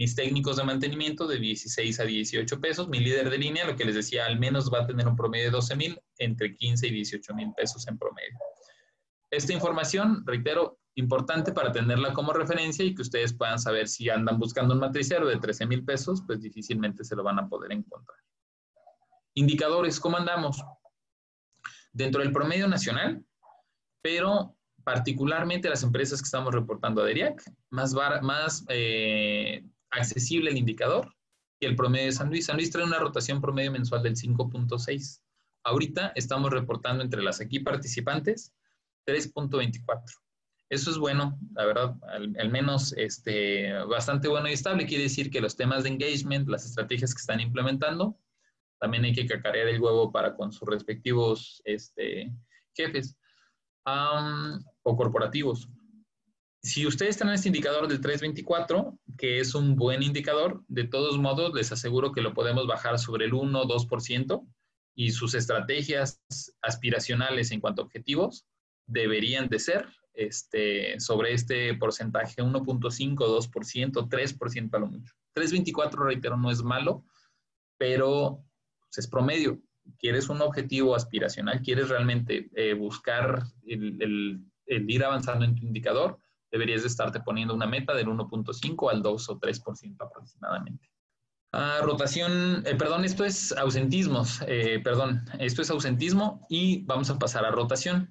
[0.00, 2.88] Mis técnicos de mantenimiento, de 16 a 18 pesos.
[2.88, 5.44] Mi líder de línea, lo que les decía, al menos va a tener un promedio
[5.44, 8.38] de 12 mil, entre 15 y 18 mil pesos en promedio.
[9.30, 14.38] Esta información, reitero, importante para tenerla como referencia y que ustedes puedan saber si andan
[14.38, 18.16] buscando un matricero de 13 mil pesos, pues difícilmente se lo van a poder encontrar.
[19.34, 20.64] Indicadores, ¿cómo andamos?
[21.92, 23.22] Dentro del promedio nacional,
[24.00, 31.14] pero particularmente las empresas que estamos reportando a DERIAC, más, más eh, accesible el indicador
[31.60, 32.46] que el promedio de San Luis.
[32.46, 35.20] San Luis trae una rotación promedio mensual del 5.6.
[35.62, 38.54] Ahorita estamos reportando entre las aquí participantes
[39.06, 40.02] 3.24.
[40.70, 44.86] Eso es bueno, la verdad, al, menos este, bastante bueno y estable.
[44.86, 48.16] Quiere decir que los temas de engagement, las estrategias que están implementando,
[48.78, 52.32] también hay que cacarear el huevo para con sus respectivos este,
[52.74, 53.16] jefes
[53.84, 55.68] o corporativos.
[56.62, 61.54] Si ustedes tienen este indicador del 324, que es un buen indicador, de todos modos
[61.54, 64.46] les aseguro que lo podemos bajar sobre el 1 2%
[64.94, 66.22] y sus estrategias
[66.60, 68.44] aspiracionales en cuanto a objetivos
[68.86, 75.14] deberían de ser este, sobre este porcentaje 1.5, 2%, 3% a lo mucho.
[75.32, 77.04] 324, reitero, no es malo,
[77.78, 78.44] pero
[78.80, 79.60] pues, es promedio.
[79.98, 86.18] Quieres un objetivo aspiracional, quieres realmente eh, buscar el, ir avanzando en tu indicador,
[86.50, 90.90] deberías de estarte poniendo una meta del 1.5 al 2 o 3% aproximadamente.
[91.52, 97.18] Ah, rotación, eh, perdón, esto es ausentismos, eh, perdón, esto es ausentismo y vamos a
[97.18, 98.08] pasar a rotación.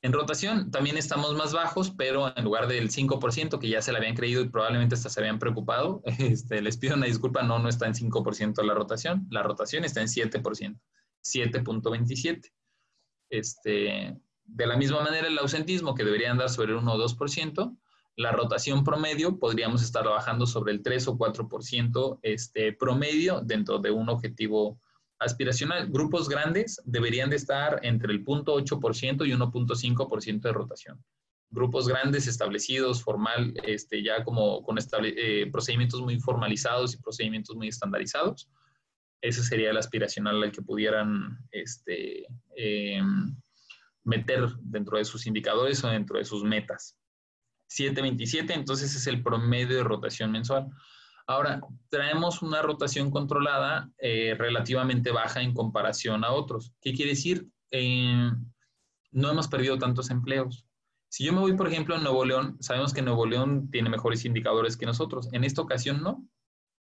[0.00, 3.98] En rotación también estamos más bajos, pero en lugar del 5% que ya se le
[3.98, 7.68] habían creído y probablemente hasta se habían preocupado, este, les pido una disculpa, no, no
[7.68, 10.80] está en 5% la rotación, la rotación está en 7%,
[11.22, 12.52] 7.27.
[13.30, 14.18] Este,
[14.48, 17.76] de la misma manera, el ausentismo, que debería andar sobre el 1 o 2%,
[18.16, 23.92] la rotación promedio podríamos estar bajando sobre el 3 o 4% este, promedio dentro de
[23.92, 24.80] un objetivo
[25.20, 25.88] aspiracional.
[25.88, 31.04] Grupos grandes deberían de estar entre el 0.8% y 1.5% de rotación.
[31.50, 37.68] Grupos grandes establecidos, formal, este, ya como con eh, procedimientos muy formalizados y procedimientos muy
[37.68, 38.50] estandarizados.
[39.20, 42.26] Ese sería el aspiracional al que pudieran este,
[42.56, 43.36] em,
[44.08, 46.96] meter dentro de sus indicadores o dentro de sus metas.
[47.68, 50.68] 727, entonces es el promedio de rotación mensual.
[51.26, 56.72] Ahora, traemos una rotación controlada eh, relativamente baja en comparación a otros.
[56.80, 57.46] ¿Qué quiere decir?
[57.70, 58.30] Eh,
[59.12, 60.64] no hemos perdido tantos empleos.
[61.10, 64.24] Si yo me voy, por ejemplo, a Nuevo León, sabemos que Nuevo León tiene mejores
[64.24, 65.28] indicadores que nosotros.
[65.32, 66.26] En esta ocasión no.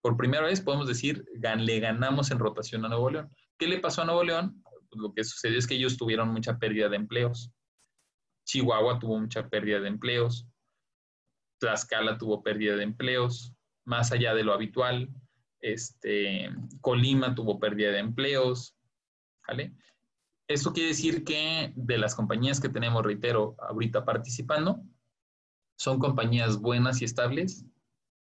[0.03, 3.31] Por primera vez podemos decir, le ganamos en rotación a Nuevo León.
[3.57, 4.63] ¿Qué le pasó a Nuevo León?
[4.95, 7.51] Pues lo que sucedió es que ellos tuvieron mucha pérdida de empleos.
[8.47, 10.47] Chihuahua tuvo mucha pérdida de empleos.
[11.59, 13.53] Tlaxcala tuvo pérdida de empleos,
[13.85, 15.11] más allá de lo habitual.
[15.61, 16.49] Este,
[16.81, 18.77] Colima tuvo pérdida de empleos.
[19.49, 19.75] ¿vale?
[20.47, 24.81] Esto quiere decir que de las compañías que tenemos, reitero, ahorita participando,
[25.77, 27.65] son compañías buenas y estables.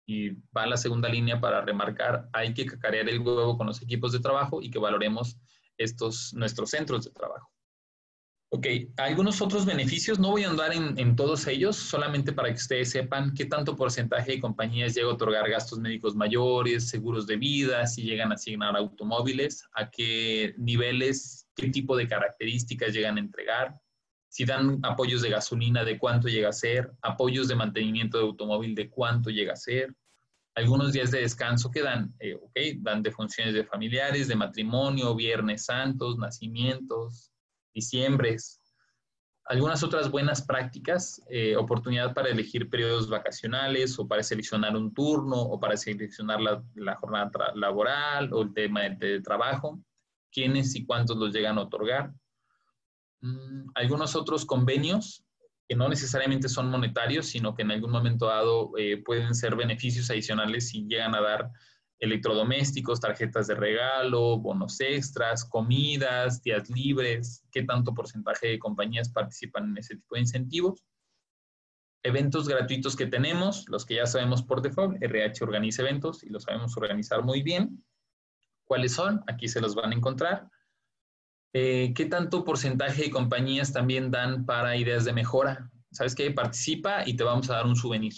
[0.07, 3.81] Y va a la segunda línea para remarcar, hay que cacarear el huevo con los
[3.81, 5.37] equipos de trabajo y que valoremos
[5.77, 7.53] estos, nuestros centros de trabajo.
[8.55, 8.67] Ok,
[8.97, 13.33] algunos otros beneficios, no voy a andar en, todos ellos, solamente para que ustedes sepan
[13.33, 18.03] qué tanto porcentaje de compañías llega a otorgar gastos médicos mayores, seguros de vida, si
[18.03, 23.75] llegan a asignar automóviles, a qué niveles, qué tipo de características llegan a entregar,
[24.29, 28.75] si dan apoyos de gasolina, de cuánto llega a ser, apoyos de mantenimiento de automóvil,
[28.75, 29.95] de cuánto llega a ser,
[30.55, 35.15] algunos días de descanso que dan, eh, ok, dan de funciones de familiares, de matrimonio,
[35.15, 37.31] viernes santos, nacimientos,
[37.73, 38.59] diciembres.
[39.45, 45.35] Algunas otras buenas prácticas, eh, oportunidad para elegir periodos vacacionales o para seleccionar un turno
[45.35, 49.81] o para seleccionar la, jornada laboral o el tema de, trabajo,
[50.31, 52.13] quiénes y cuántos los llegan a otorgar.
[53.21, 55.22] Mm, algunos otros convenios
[55.75, 60.69] no necesariamente son monetarios, sino que en algún momento dado eh, pueden ser beneficios adicionales
[60.69, 61.51] si llegan a dar
[61.99, 69.69] electrodomésticos, tarjetas de regalo, bonos extras, comidas, días libres, qué tanto porcentaje de compañías participan
[69.69, 70.83] en ese tipo de incentivos.
[72.03, 76.43] Eventos gratuitos que tenemos, los que ya sabemos por default, RH organiza eventos y los
[76.43, 77.85] sabemos organizar muy bien.
[78.65, 79.23] ¿Cuáles son?
[79.27, 80.49] Aquí se los van a encontrar.
[81.53, 85.71] Eh, ¿Qué tanto porcentaje de compañías también dan para ideas de mejora?
[85.91, 86.31] ¿Sabes qué?
[86.31, 88.13] Participa y te vamos a dar un souvenir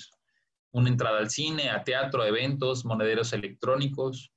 [0.76, 4.34] una entrada al cine, a teatro, a eventos, monederos electrónicos.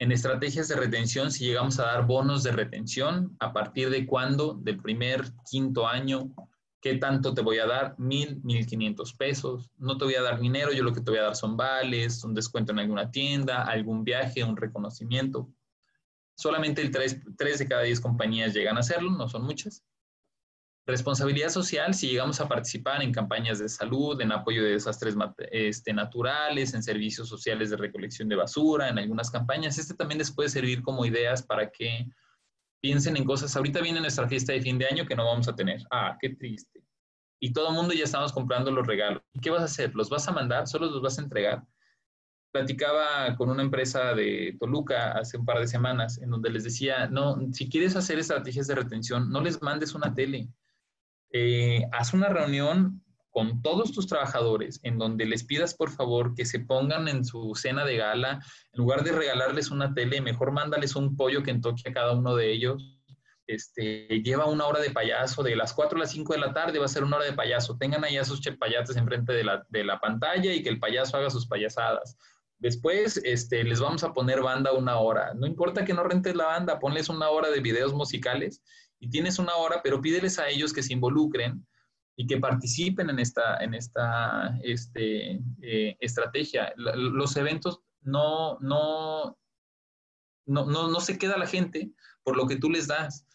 [0.00, 4.54] En estrategias de retención, si llegamos a dar bonos de retención, ¿a partir de cuándo?
[4.54, 6.34] Del primer, quinto año.
[6.82, 7.94] ¿Qué tanto te voy a dar?
[7.98, 9.70] Mil, mil quinientos pesos.
[9.76, 12.24] No te voy a dar dinero, yo lo que te voy a dar son vales,
[12.24, 15.52] un descuento en alguna tienda, algún viaje, un reconocimiento.
[16.40, 19.84] Solamente el tres, tres de cada diez compañías llegan a hacerlo, no son muchas.
[20.86, 25.14] Responsabilidad social, si llegamos a participar en campañas de salud, en apoyo de desastres
[25.50, 30.32] este, naturales, en servicios sociales de recolección de basura, en algunas campañas, este también les
[30.32, 32.08] puede servir como ideas para que
[32.80, 33.54] piensen en cosas.
[33.54, 35.82] Ahorita viene nuestra fiesta de fin de año que no vamos a tener.
[35.90, 36.82] Ah, qué triste.
[37.38, 39.22] Y todo el mundo ya estamos comprando los regalos.
[39.34, 39.94] ¿Y qué vas a hacer?
[39.94, 40.66] ¿Los vas a mandar?
[40.66, 41.62] ¿Solo los vas a entregar?
[42.52, 47.06] Platicaba con una empresa de Toluca hace un par de semanas en donde les decía,
[47.08, 50.48] no, si quieres hacer estrategias de retención, no les mandes una tele
[51.32, 56.44] eh, haz una reunión con todos tus trabajadores en donde les pidas por favor que
[56.44, 60.96] se pongan en su cena de gala, en lugar de regalarles una tele, mejor mándales
[60.96, 62.96] un pollo que entoque a cada uno de ellos.
[63.46, 66.78] Este, lleva una hora de payaso, de las 4 a las 5 de la tarde
[66.78, 67.76] va a ser una hora de payaso.
[67.78, 71.16] Tengan ahí a sus payates enfrente de la, de la pantalla y que el payaso
[71.16, 72.16] haga sus payasadas.
[72.60, 75.32] Después este, les vamos a poner banda una hora.
[75.34, 78.62] No importa que no rentes la banda, ponles una hora de videos musicales
[78.98, 81.66] y tienes una hora, pero pídeles a ellos que se involucren
[82.16, 86.74] y que participen en esta, en esta este, eh, estrategia.
[86.76, 89.38] los eventos no, no,
[90.44, 91.90] no, no, no se queda la gente
[92.22, 93.26] por lo que tú les das.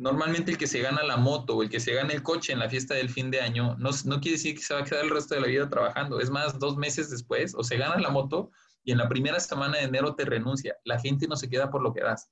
[0.00, 2.58] Normalmente el que se gana la moto o el que se gana el coche en
[2.58, 5.04] la fiesta del fin de año no, no quiere decir que se va a quedar
[5.04, 6.20] el resto de la vida trabajando.
[6.20, 8.50] Es más, dos meses después, o se gana la moto
[8.82, 10.74] y en la primera semana de enero te renuncia.
[10.84, 12.30] La gente no se queda por lo que das.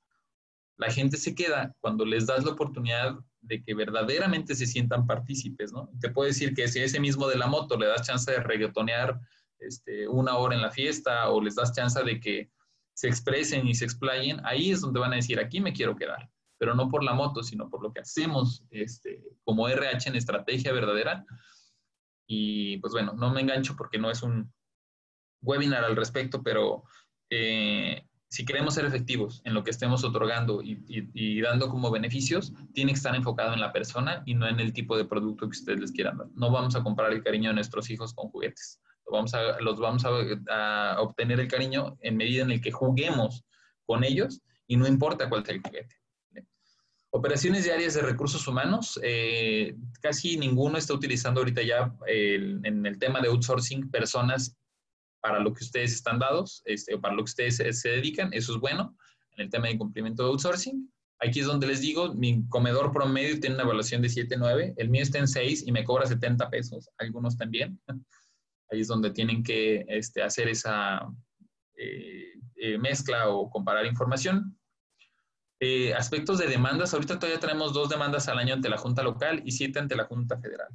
[0.78, 5.70] La gente se queda cuando les das la oportunidad de que verdaderamente se sientan partícipes,
[5.70, 5.90] ¿no?
[6.00, 8.40] Te puedo decir que si a ese mismo de la moto le das chance de
[8.40, 9.20] reggaetonear
[9.58, 12.50] este, una hora en la fiesta o les das chance de que
[12.94, 16.30] se expresen y se explayen, ahí es donde van a decir, aquí me quiero quedar,
[16.58, 20.72] pero no por la moto, sino por lo que hacemos este, como RH en estrategia
[20.72, 21.24] verdadera.
[22.26, 24.52] Y pues bueno, no me engancho porque no es un
[25.40, 26.84] webinar al respecto, pero
[27.30, 32.92] eh, si queremos ser efectivos en lo que estemos otorgando y, dando como beneficios, tiene
[32.92, 35.80] que estar enfocado en la persona y no en el tipo de producto que ustedes
[35.80, 36.28] les quieran dar.
[36.34, 38.80] No vamos a comprar el cariño de nuestros hijos con juguetes.
[39.10, 43.44] vamos a, los vamos a, obtener el cariño en medida en el que juguemos
[43.86, 45.96] con ellos y no importa cuál sea el juguete.
[47.10, 53.20] Operaciones diarias de recursos humanos, eh, casi ninguno está utilizando ahorita ya en el tema
[53.20, 54.58] de outsourcing personas
[55.20, 58.54] para lo que ustedes están dados, este, o para lo que ustedes se, dedican, eso
[58.54, 58.96] es bueno.
[59.32, 63.40] En el tema de cumplimiento de outsourcing, aquí es donde les digo, mi comedor promedio
[63.40, 66.88] tiene una evaluación de 7.9, el mío está en 6 y me cobra 70 pesos,
[66.98, 67.80] algunos también.
[68.70, 71.00] Ahí es donde tienen que este, hacer esa
[71.76, 74.57] eh, eh, mezcla o comparar información.
[75.60, 79.42] Eh, aspectos de demandas, ahorita todavía tenemos dos demandas al año ante la Junta Local
[79.44, 80.68] y siete ante la Junta Federal.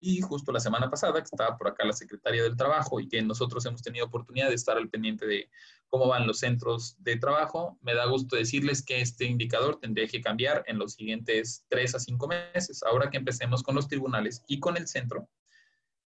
[0.00, 3.22] Y justo la semana pasada, que estaba por acá la secretaria del Trabajo y que
[3.22, 5.48] nosotros hemos tenido oportunidad de estar al pendiente de
[5.88, 10.20] cómo van los centros de trabajo, me da gusto decirles que este indicador tendría que
[10.20, 12.82] cambiar en los siguientes tres a cinco meses.
[12.82, 15.28] Ahora que empecemos con los tribunales y con el centro,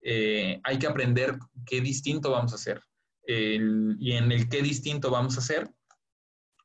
[0.00, 2.82] eh, hay que aprender qué distinto vamos a hacer.
[3.26, 5.70] y en el qué distinto vamos a hacer,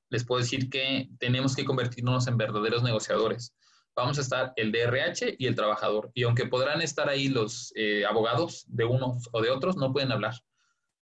[0.09, 3.53] les puedo decir que tenemos que convertirnos en verdaderos negociadores
[3.99, 6.11] vamos a estar el DRH y el trabajador.
[6.13, 10.11] Y aunque podrán estar ahí los eh, abogados de unos o de otros, no pueden
[10.11, 10.35] hablar.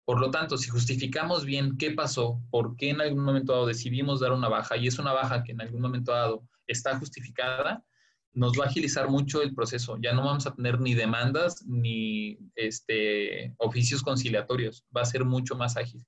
[0.04, 4.20] Por lo tanto, si justificamos bien qué pasó, por qué en algún momento dado decidimos
[4.20, 7.84] dar una baja y es una baja que en algún momento dado está justificada,
[8.32, 9.98] nos va a agilizar mucho el proceso.
[10.00, 14.84] Ya no vamos a tener ni demandas ni este, oficios conciliatorios.
[14.96, 16.06] Va a ser mucho más ágil.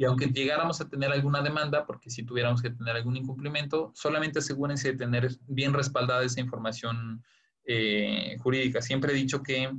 [0.00, 4.38] Y aunque llegáramos a tener alguna demanda, porque si tuviéramos que tener algún incumplimiento, solamente
[4.38, 7.22] asegúrense de tener bien respaldada esa información
[7.66, 8.80] eh, jurídica.
[8.80, 9.70] Siempre he dicho que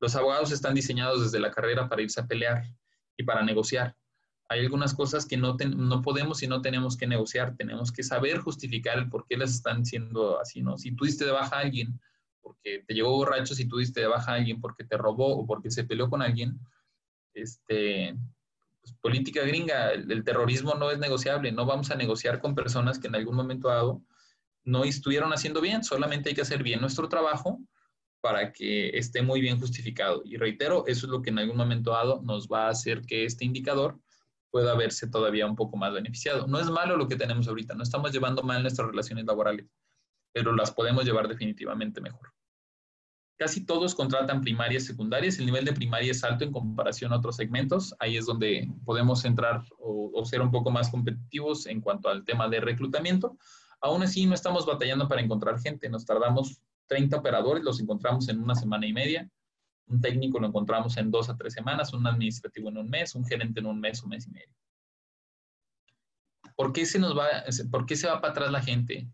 [0.00, 2.62] los abogados están diseñados desde la carrera para irse a pelear
[3.16, 3.96] y para negociar.
[4.50, 7.56] Hay algunas cosas que no, no podemos y no tenemos que negociar.
[7.56, 10.76] Tenemos que saber justificar el por qué las están siendo así, ¿no?
[10.76, 11.98] Si tú diste de baja a alguien
[12.42, 15.46] porque te llegó borracho, si tú diste de baja a alguien porque te robó o
[15.46, 16.60] porque se peleó con alguien,
[17.32, 18.14] este,
[19.00, 23.14] política gringa, el, terrorismo no es negociable, no vamos a negociar con personas que en
[23.14, 24.02] algún momento dado
[24.64, 27.60] no estuvieron haciendo bien, solamente hay que hacer bien nuestro trabajo
[28.20, 30.22] para que esté muy bien justificado.
[30.24, 33.24] Y reitero, eso es lo que en algún momento dado nos va a hacer que
[33.24, 33.98] este indicador
[34.50, 36.46] pueda verse todavía un poco más beneficiado.
[36.46, 39.66] No es malo lo que tenemos ahorita, no estamos llevando mal nuestras relaciones laborales,
[40.32, 42.32] pero las podemos llevar definitivamente mejor.
[43.38, 45.38] Casi todos contratan primarias, secundarias.
[45.38, 47.94] El nivel de primaria es alto en comparación a otros segmentos.
[48.00, 52.48] Ahí es donde podemos entrar o, ser un poco más competitivos en cuanto al tema
[52.48, 53.38] de reclutamiento.
[53.80, 55.88] Aún así, no estamos batallando para encontrar gente.
[55.88, 59.30] Nos tardamos 30 operadores, los encontramos en una semana y media.
[59.86, 63.24] Un técnico lo encontramos en dos a tres semanas, un administrativo en un mes, un
[63.24, 64.54] gerente en un mes, un mes y medio.
[66.56, 67.28] ¿Por qué se nos va,
[67.70, 69.06] por qué se va para atrás la gente?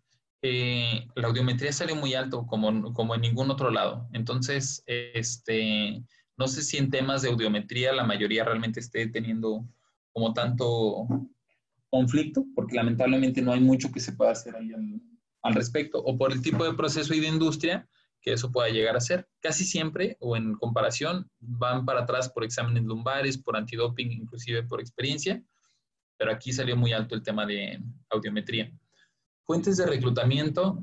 [0.46, 4.10] Eh, la audiometría salió muy alto, como, en ningún otro lado.
[4.12, 6.04] Entonces, este,
[6.36, 9.66] no sé si en temas de audiometría la mayoría realmente esté teniendo
[10.12, 11.08] como tanto
[11.88, 14.70] conflicto, porque lamentablemente no hay mucho que se pueda hacer ahí
[15.40, 17.88] al, respecto, o por el tipo de proceso y de industria
[18.20, 19.26] que eso pueda llegar a ser.
[19.40, 24.82] Casi siempre, o en comparación, van para atrás por exámenes lumbares, por antidoping, inclusive por
[24.82, 25.42] experiencia,
[26.18, 28.70] pero aquí salió muy alto el tema de audiometría.
[29.46, 30.82] Fuentes de reclutamiento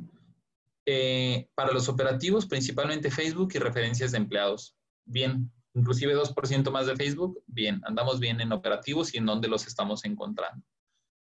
[0.86, 4.76] eh, para los operativos, principalmente Facebook y referencias de empleados.
[5.06, 7.42] Bien, inclusive 2% más de Facebook.
[7.48, 10.66] Bien, andamos bien en operativos y en dónde los estamos encontrando.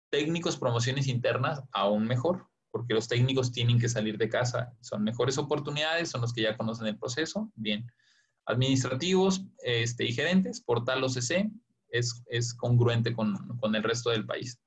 [0.09, 4.73] Técnicos, promociones internas, aún mejor, porque los técnicos tienen que salir de casa.
[4.81, 7.51] Son mejores oportunidades, son los que ya conocen el proceso.
[7.55, 7.86] Bien.
[8.45, 11.49] Administrativos este, y gerentes, portal OCC,
[11.89, 14.59] es, es congruente con, con el resto del país.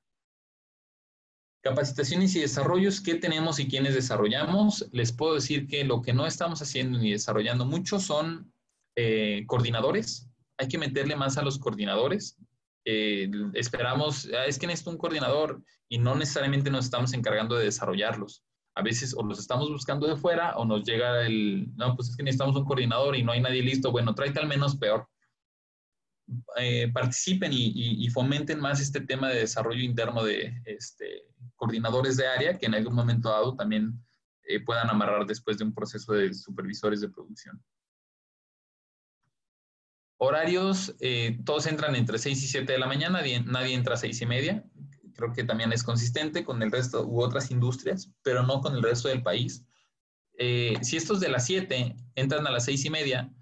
[1.68, 4.88] Capacitaciones y desarrollos, ¿qué tenemos y quiénes desarrollamos?
[4.90, 8.50] Les puedo decir que lo que no estamos haciendo ni desarrollando mucho son
[8.96, 10.30] eh, coordinadores.
[10.56, 12.38] Hay que meterle más a los coordinadores.
[12.86, 17.66] Eh, esperamos, ah, es que necesito un coordinador y no necesariamente nos estamos encargando de
[17.66, 18.42] desarrollarlos.
[18.74, 22.16] A veces o los estamos buscando de fuera o nos llega el, no, pues es
[22.16, 23.92] que necesitamos un coordinador y no hay nadie listo.
[23.92, 25.06] Bueno, tráete al menos peor.
[26.56, 31.24] Eh, participen y, fomenten más este tema de desarrollo interno de este,
[31.56, 33.98] coordinadores de área que en algún momento dado también
[34.42, 37.62] eh, puedan amarrar después de un proceso de supervisores de producción.
[40.18, 44.20] Horarios, eh, todos entran entre 6 y 7 de la mañana, nadie, entra a 6
[44.20, 44.64] y media.
[45.14, 48.82] Creo que también es consistente con el resto u otras industrias, pero no con el
[48.82, 49.64] resto del país.
[50.36, 53.32] si estos de las 7 entran a las 6 y media,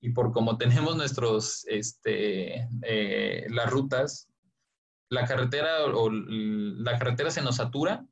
[0.00, 4.28] y por como tenemos nuestros, este, eh, las rutas,
[5.08, 8.04] la carretera o la carretera se nos satura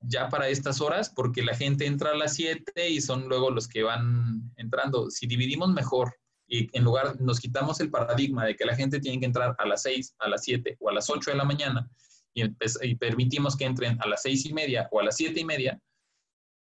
[0.00, 3.68] ya para estas horas porque la gente entra a las 7 y son luego los
[3.68, 5.10] que van entrando.
[5.10, 6.14] Si dividimos mejor
[6.46, 9.66] y en lugar nos quitamos el paradigma de que la gente tiene que entrar a
[9.66, 11.88] las 6, a las 7 o a las 8 de la mañana
[12.34, 12.42] y,
[12.82, 15.80] y permitimos que entren a las 6 y media o a las 7 y media,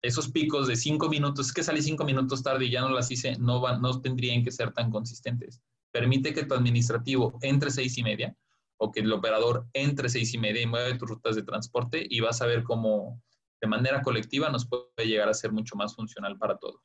[0.02, 3.10] esos picos de cinco minutos, es que salí cinco minutos tarde y ya no las
[3.12, 5.62] hice, no, van, no tendrían que ser tan consistentes.
[5.92, 8.36] Permite que tu administrativo entre seis y media
[8.78, 12.20] o que el operador entre seis y media y mueve tus rutas de transporte y
[12.20, 13.22] vas a ver cómo
[13.60, 16.82] de manera colectiva nos puede llegar a ser mucho más funcional para todos.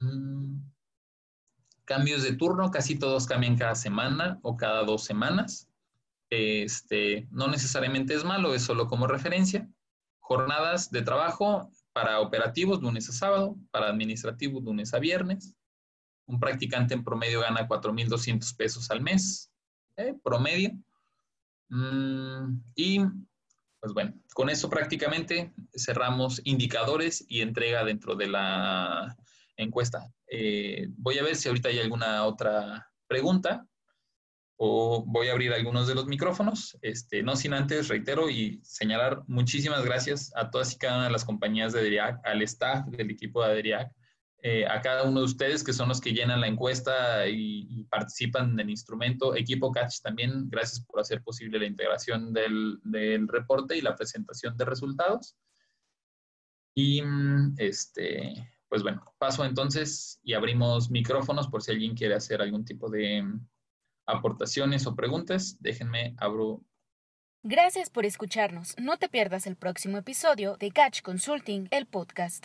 [0.00, 0.60] Mm.
[1.84, 5.68] Cambios de turno, casi todos cambian cada semana o cada dos semanas.
[6.30, 9.68] Este, no necesariamente es malo, es solo como referencia.
[10.30, 15.56] Jornadas de trabajo para operativos lunes a sábado, para administrativos lunes a viernes.
[16.26, 19.50] Un practicante en promedio gana 4.200 pesos al mes,
[19.96, 20.14] ¿eh?
[20.22, 20.70] promedio.
[21.70, 23.00] Mm, y
[23.80, 29.16] pues bueno, con eso prácticamente cerramos indicadores y entrega dentro de la
[29.56, 30.12] encuesta.
[30.28, 33.66] Eh, voy a ver si ahorita hay alguna otra pregunta
[34.62, 36.76] o voy a abrir algunos de los micrófonos.
[36.82, 41.12] Este, no sin antes, reitero y señalar muchísimas gracias a todas y cada una de
[41.12, 43.90] las compañías de ADERIAC, al staff del equipo de ADERIAC,
[44.42, 48.50] eh, a cada uno de ustedes que son los que llenan la encuesta y, participan
[48.50, 49.34] en el instrumento.
[49.34, 54.58] Equipo Catch también, gracias por hacer posible la integración del, del reporte y la presentación
[54.58, 55.36] de resultados.
[56.74, 57.02] Y
[57.56, 58.34] este,
[58.68, 63.24] pues bueno, paso entonces y abrimos micrófonos por si alguien quiere hacer algún tipo de
[64.10, 66.62] aportaciones o preguntas, déjenme abro.
[67.42, 68.76] Gracias por escucharnos.
[68.78, 72.38] No te pierdas el próximo episodio de Catch Consulting, el podcast.